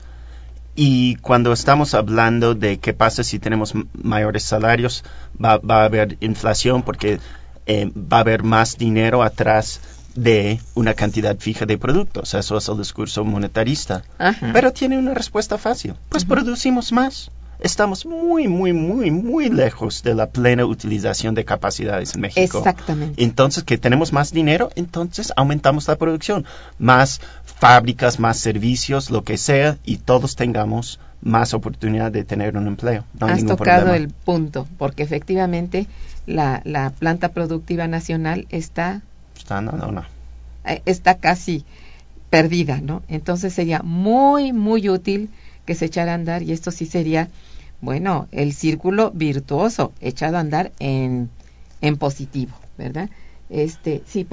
[0.76, 5.04] Y cuando estamos hablando de qué pasa si tenemos mayores salarios,
[5.42, 7.20] va, va a haber inflación porque
[7.66, 9.80] eh, va a haber más dinero atrás
[10.14, 12.34] de una cantidad fija de productos.
[12.34, 14.04] Eso es el discurso monetarista.
[14.52, 15.94] Pero tiene una respuesta fácil.
[16.08, 17.30] Pues producimos más.
[17.60, 22.58] Estamos muy, muy, muy, muy lejos de la plena utilización de capacidades en México.
[22.58, 23.22] Exactamente.
[23.22, 26.44] Entonces, que tenemos más dinero, entonces aumentamos la producción.
[26.78, 32.66] Más fábricas, más servicios, lo que sea, y todos tengamos más oportunidad de tener un
[32.66, 33.04] empleo.
[33.18, 35.86] No Has tocado el punto, porque efectivamente
[36.26, 39.00] la, la planta productiva nacional está
[39.36, 40.04] está no, no,
[40.64, 41.64] eh, está casi
[42.30, 43.02] perdida, ¿no?
[43.08, 45.30] Entonces sería muy, muy útil
[45.64, 47.28] que se echara a andar y esto sí sería,
[47.80, 51.30] bueno, el círculo virtuoso echado a andar en,
[51.80, 53.08] en positivo, ¿verdad?
[53.50, 54.24] Este, sí,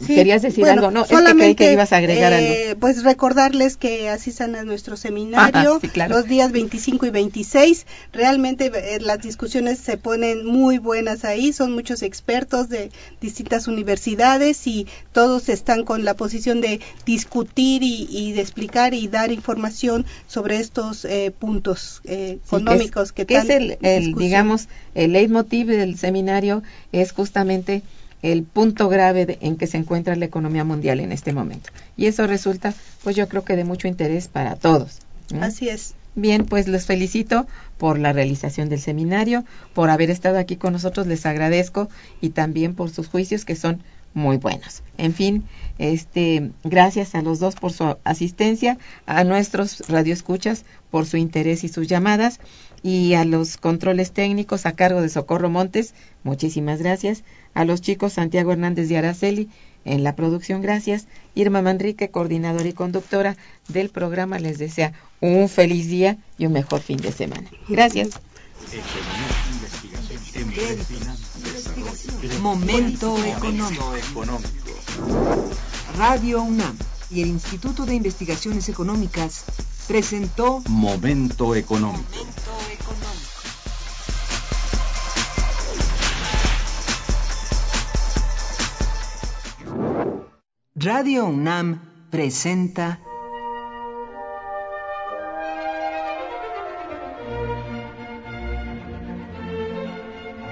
[0.00, 0.08] Pat.
[0.08, 0.90] ¿Querías decir algo?
[0.90, 2.80] No, solamente, es que, que ibas a agregar eh, algo.
[2.80, 6.16] Pues recordarles que asistan a nuestro seminario Ajá, sí, claro.
[6.16, 7.86] los días 25 y 26.
[8.12, 11.52] Realmente eh, las discusiones se ponen muy buenas ahí.
[11.52, 12.90] Son muchos expertos de
[13.20, 19.08] distintas universidades y todos están con la posición de discutir y, y de explicar y
[19.08, 23.62] dar información sobre estos eh, puntos eh, Sí, económicos que que, es, que es tan
[23.62, 27.82] el, el, digamos, el leitmotiv del seminario es justamente
[28.22, 31.70] el punto grave de- en que se encuentra la economía mundial en este momento.
[31.96, 35.00] Y eso resulta, pues yo creo que de mucho interés para todos.
[35.32, 35.42] ¿no?
[35.42, 35.94] Así es.
[36.16, 37.46] Bien, pues les felicito
[37.78, 39.44] por la realización del seminario,
[39.74, 41.88] por haber estado aquí con nosotros, les agradezco
[42.20, 44.82] y también por sus juicios que son muy buenos.
[44.98, 45.44] En fin,
[45.78, 51.68] este, gracias a los dos por su asistencia, a nuestros radioescuchas por su interés y
[51.68, 52.40] sus llamadas
[52.82, 55.94] y a los controles técnicos a cargo de Socorro Montes,
[56.24, 57.22] muchísimas gracias.
[57.54, 59.48] A los chicos Santiago Hernández de Araceli
[59.84, 61.06] en la producción, gracias.
[61.34, 63.36] Irma Manrique, coordinadora y conductora
[63.68, 67.48] del programa, les desea un feliz día y un mejor fin de semana.
[67.68, 68.10] Gracias.
[72.40, 73.94] Momento económico.
[75.96, 76.76] Radio UNAM
[77.10, 79.44] y el Instituto de Investigaciones Económicas
[79.88, 82.04] presentó Momento económico.
[90.82, 93.00] Radio UNAM presenta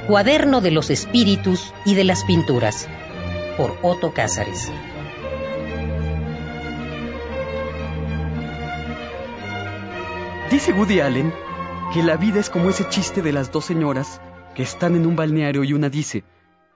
[0.06, 2.86] Cuaderno de los Espíritus y de las Pinturas,
[3.56, 4.70] por Otto Cázares.
[10.50, 11.32] Dice Woody Allen
[11.94, 14.20] que la vida es como ese chiste de las dos señoras
[14.54, 16.22] que están en un balneario y una dice,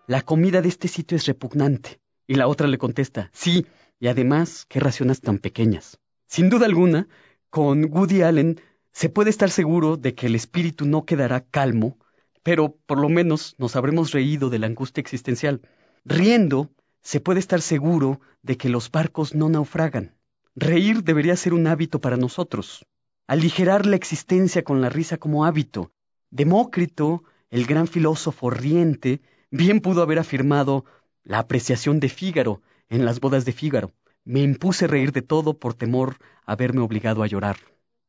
[0.07, 2.02] la comida de este sitio es repugnante.
[2.33, 3.67] Y la otra le contesta, sí,
[4.01, 5.99] y además, qué raciones tan pequeñas.
[6.27, 7.07] Sin duda alguna,
[7.51, 8.59] con Woody Allen
[8.91, 11.99] se puede estar seguro de que el espíritu no quedará calmo,
[12.43, 15.61] pero por lo menos nos habremos reído de la angustia existencial.
[16.07, 16.71] Riendo,
[17.03, 20.17] se puede estar seguro de que los barcos no naufragan.
[20.57, 22.87] Reír debería ser un hábito para nosotros.
[23.27, 25.93] Aligerar la existencia con la risa como hábito.
[26.31, 29.21] Demócrito, el gran filósofo riente,
[29.51, 30.87] bien pudo haber afirmado
[31.25, 33.93] la apreciación de Fígaro en las bodas de Fígaro.
[34.25, 36.17] Me impuse reír de todo por temor
[36.47, 37.57] a verme obligado a llorar.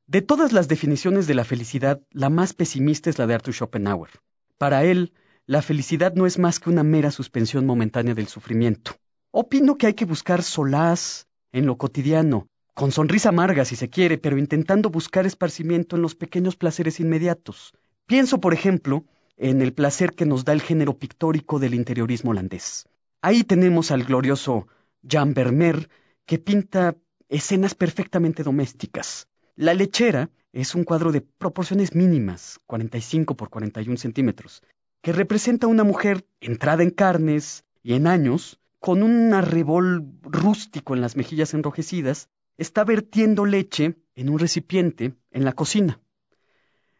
[0.06, 4.12] De todas las definiciones de la felicidad, la más pesimista es la de Arthur Schopenhauer.
[4.58, 5.14] Para él,
[5.46, 8.92] la felicidad no es más que una mera suspensión momentánea del sufrimiento.
[9.32, 14.18] Opino que hay que buscar solaz en lo cotidiano, con sonrisa amarga si se quiere,
[14.18, 17.74] pero intentando buscar esparcimiento en los pequeños placeres inmediatos.
[18.08, 19.06] Pienso, por ejemplo,
[19.38, 22.88] en el placer que nos da el género pictórico del interiorismo holandés.
[23.26, 24.68] Ahí tenemos al glorioso
[25.10, 25.90] Jan Vermeer,
[26.26, 26.98] que pinta
[27.30, 29.30] escenas perfectamente domésticas.
[29.56, 34.62] La lechera es un cuadro de proporciones mínimas, 45 por 41 centímetros,
[35.02, 40.94] que representa a una mujer entrada en carnes y en años, con un arrebol rústico
[40.94, 46.02] en las mejillas enrojecidas, está vertiendo leche en un recipiente en la cocina.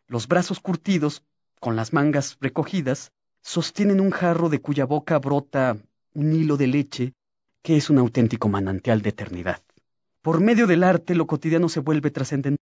[0.08, 1.26] Los brazos curtidos,
[1.60, 3.12] con las mangas recogidas,
[3.42, 5.80] sostienen un jarro de cuya boca brota
[6.14, 7.14] un hilo de leche
[7.64, 9.62] que es un auténtico manantial de eternidad.
[10.22, 12.60] Por medio del arte lo cotidiano se vuelve trascendental.